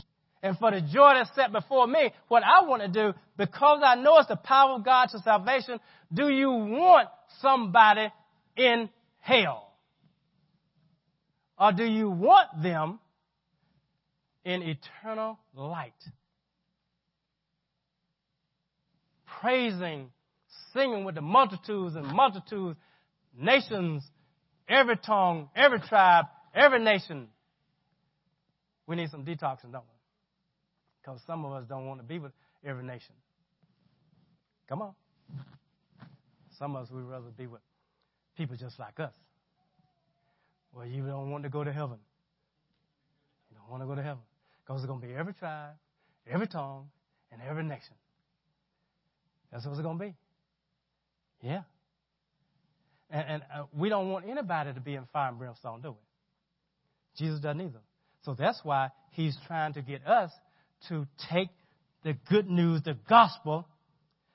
and 0.43 0.59
for 0.59 0.71
the 0.71 0.81
joy 0.81 1.15
that's 1.15 1.35
set 1.35 1.53
before 1.53 1.87
me, 1.87 2.13
what 2.29 2.43
I 2.43 2.67
want 2.67 2.83
to 2.83 2.89
do, 2.89 3.15
because 3.37 3.81
I 3.85 3.95
know 3.95 4.19
it's 4.19 4.29
the 4.29 4.37
power 4.37 4.73
of 4.73 4.85
God 4.85 5.07
to 5.11 5.19
salvation, 5.21 5.79
do 6.13 6.29
you 6.29 6.51
want 6.51 7.09
somebody 7.41 8.09
in 8.57 8.89
hell? 9.21 9.73
Or 11.59 11.73
do 11.73 11.85
you 11.85 12.11
want 12.11 12.63
them 12.63 12.99
in 14.45 14.63
eternal 14.63 15.39
light? 15.55 15.93
Praising, 19.45 20.09
singing 20.73 21.05
with 21.05 21.17
the 21.17 21.21
multitudes 21.21 21.97
and 21.97 22.07
multitudes 22.07 22.79
nations, 23.39 24.03
every 24.67 24.97
tongue, 24.97 25.51
every 25.55 25.81
tribe, 25.81 26.25
every 26.55 26.83
nation. 26.83 27.29
We 28.87 28.97
need 28.97 29.11
some 29.11 29.23
detoxing, 29.27 29.71
don't 29.71 29.85
we? 29.85 30.01
Because 31.03 31.21
some 31.27 31.45
of 31.45 31.53
us 31.53 31.65
don't 31.69 31.85
want 31.87 32.01
to 32.01 32.07
be 32.07 32.19
with 32.19 32.33
every 32.65 32.85
nation. 32.85 33.15
Come 34.67 34.81
on. 34.81 34.95
Some 36.59 36.75
of 36.75 36.85
us 36.85 36.91
would 36.91 37.05
rather 37.05 37.29
be 37.37 37.47
with 37.47 37.61
people 38.39 38.57
just 38.57 38.79
like 38.79 38.99
us. 38.99 39.13
Well, 40.73 40.87
you 40.87 41.05
don't 41.07 41.31
want 41.31 41.45
to 41.45 41.51
go 41.51 41.63
to 41.63 41.71
heaven. 41.71 41.99
You 43.51 43.59
don't 43.59 43.71
want 43.71 43.83
to 43.83 43.87
go 43.87 43.95
to 43.95 44.03
heaven. 44.03 44.23
Because 44.65 44.81
it's 44.81 44.89
going 44.89 45.03
to 45.03 45.07
be 45.07 45.13
every 45.13 45.35
tribe, 45.35 45.75
every 46.27 46.47
tongue, 46.47 46.87
and 47.31 47.43
every 47.47 47.65
nation. 47.65 47.95
That's 49.55 49.65
what 49.65 49.73
it's 49.73 49.83
going 49.83 49.99
to 49.99 50.05
be. 50.05 50.15
Yeah. 51.41 51.63
And, 53.09 53.25
and 53.29 53.43
uh, 53.43 53.65
we 53.73 53.89
don't 53.89 54.11
want 54.11 54.29
anybody 54.29 54.73
to 54.73 54.81
be 54.81 54.97
in 54.97 55.05
fire 55.13 55.29
and 55.29 55.39
brimstone, 55.39 55.81
do 55.81 55.91
we? 55.91 55.97
Jesus 57.17 57.39
doesn't 57.39 57.61
either. 57.61 57.79
So 58.25 58.35
that's 58.37 58.59
why 58.65 58.89
he's 59.13 59.37
trying 59.47 59.75
to 59.75 59.83
get 59.83 60.05
us 60.09 60.33
to 60.89 61.07
take 61.31 61.51
the 62.03 62.15
good 62.29 62.51
news, 62.51 62.83
the 62.83 62.97
gospel, 63.09 63.69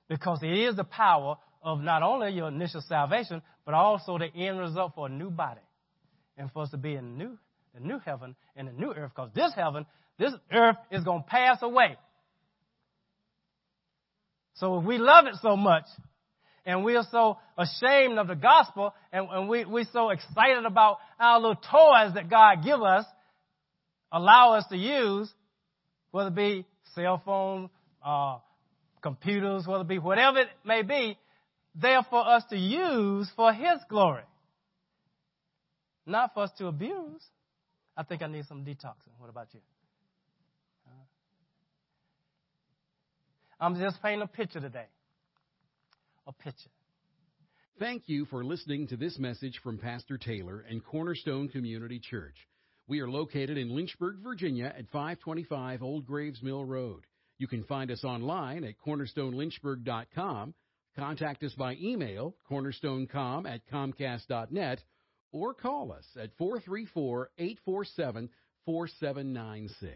because 0.07 0.39
it 0.41 0.57
is 0.57 0.77
the 0.77 0.85
power 0.85 1.35
of 1.61 1.81
not 1.81 2.01
only 2.01 2.31
your 2.31 2.47
initial 2.47 2.81
salvation, 2.87 3.41
but 3.65 3.73
also 3.73 4.17
the 4.17 4.33
end 4.33 4.57
result 4.57 4.93
for 4.95 5.07
a 5.07 5.09
new 5.09 5.29
body. 5.29 5.59
And 6.37 6.49
for 6.53 6.63
us 6.63 6.69
to 6.69 6.77
be 6.77 6.95
in 6.95 7.17
new, 7.17 7.37
the 7.73 7.81
new 7.81 7.99
heaven 7.99 8.37
and 8.55 8.69
the 8.69 8.71
new 8.71 8.93
earth, 8.93 9.11
because 9.13 9.31
this 9.35 9.51
heaven, 9.53 9.85
this 10.17 10.31
earth 10.53 10.77
is 10.89 11.03
going 11.03 11.23
to 11.23 11.27
pass 11.27 11.57
away. 11.61 11.97
So 14.59 14.79
if 14.79 14.85
we 14.85 14.97
love 14.97 15.25
it 15.25 15.35
so 15.41 15.55
much, 15.55 15.85
and 16.65 16.83
we 16.83 16.95
are 16.95 17.07
so 17.11 17.37
ashamed 17.57 18.19
of 18.19 18.27
the 18.27 18.35
gospel 18.35 18.93
and, 19.11 19.27
and 19.31 19.49
we, 19.49 19.65
we're 19.65 19.87
so 19.91 20.09
excited 20.09 20.65
about 20.65 20.97
our 21.19 21.39
little 21.39 21.55
toys 21.55 22.13
that 22.13 22.29
God 22.29 22.63
give 22.63 22.81
us, 22.81 23.05
allow 24.11 24.53
us 24.53 24.65
to 24.69 24.77
use, 24.77 25.31
whether 26.11 26.27
it 26.27 26.35
be 26.35 26.65
cell 26.93 27.21
phone, 27.25 27.69
uh, 28.05 28.37
computers, 29.01 29.65
whether 29.65 29.81
it 29.81 29.87
be 29.87 29.99
whatever 29.99 30.39
it 30.39 30.47
may 30.65 30.81
be, 30.81 31.17
they're 31.73 32.05
for 32.09 32.27
us 32.27 32.43
to 32.49 32.57
use 32.57 33.29
for 33.35 33.53
His 33.53 33.79
glory. 33.89 34.23
Not 36.05 36.33
for 36.33 36.43
us 36.43 36.51
to 36.57 36.67
abuse. 36.67 37.23
I 37.95 38.03
think 38.03 38.21
I 38.21 38.27
need 38.27 38.45
some 38.45 38.65
detoxing. 38.65 39.13
What 39.17 39.29
about 39.29 39.47
you? 39.53 39.61
I'm 43.59 43.79
just 43.79 44.01
painting 44.01 44.21
a 44.21 44.27
picture 44.27 44.59
today 44.59 44.85
a 46.27 46.33
picture. 46.33 46.69
Thank 47.79 48.03
you 48.07 48.25
for 48.25 48.43
listening 48.43 48.87
to 48.87 48.97
this 48.97 49.17
message 49.17 49.59
from 49.63 49.77
Pastor 49.77 50.17
Taylor 50.17 50.63
and 50.69 50.83
Cornerstone 50.83 51.47
Community 51.49 51.99
Church. 51.99 52.35
We 52.87 52.99
are 52.99 53.09
located 53.09 53.57
in 53.57 53.75
Lynchburg, 53.75 54.17
Virginia 54.23 54.65
at 54.65 54.89
525 54.91 55.81
Old 55.81 56.05
Graves 56.05 56.43
Mill 56.43 56.65
Road. 56.65 57.05
You 57.37 57.47
can 57.47 57.63
find 57.63 57.89
us 57.89 58.03
online 58.03 58.63
at 58.63 58.75
cornerstonelynchburg.com 58.85 60.53
Contact 60.99 61.43
us 61.43 61.53
by 61.53 61.75
email, 61.81 62.35
cornerstonecom 62.49 63.49
at 63.49 63.65
comcast.net, 63.71 64.83
or 65.31 65.53
call 65.53 65.93
us 65.93 66.05
at 66.21 66.35
434 66.37 67.29
847 67.37 68.29
4796. 68.65 69.95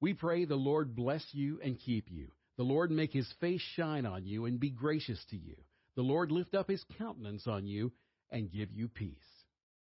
We 0.00 0.14
pray 0.14 0.46
the 0.46 0.56
Lord 0.56 0.96
bless 0.96 1.24
you 1.32 1.60
and 1.62 1.78
keep 1.78 2.10
you. 2.10 2.28
The 2.60 2.64
Lord 2.64 2.90
make 2.90 3.14
his 3.14 3.32
face 3.40 3.62
shine 3.74 4.04
on 4.04 4.26
you 4.26 4.44
and 4.44 4.60
be 4.60 4.68
gracious 4.68 5.24
to 5.30 5.36
you. 5.38 5.56
The 5.96 6.02
Lord 6.02 6.30
lift 6.30 6.54
up 6.54 6.68
his 6.68 6.84
countenance 6.98 7.46
on 7.46 7.66
you 7.66 7.90
and 8.30 8.52
give 8.52 8.70
you 8.70 8.86
peace. 8.86 9.39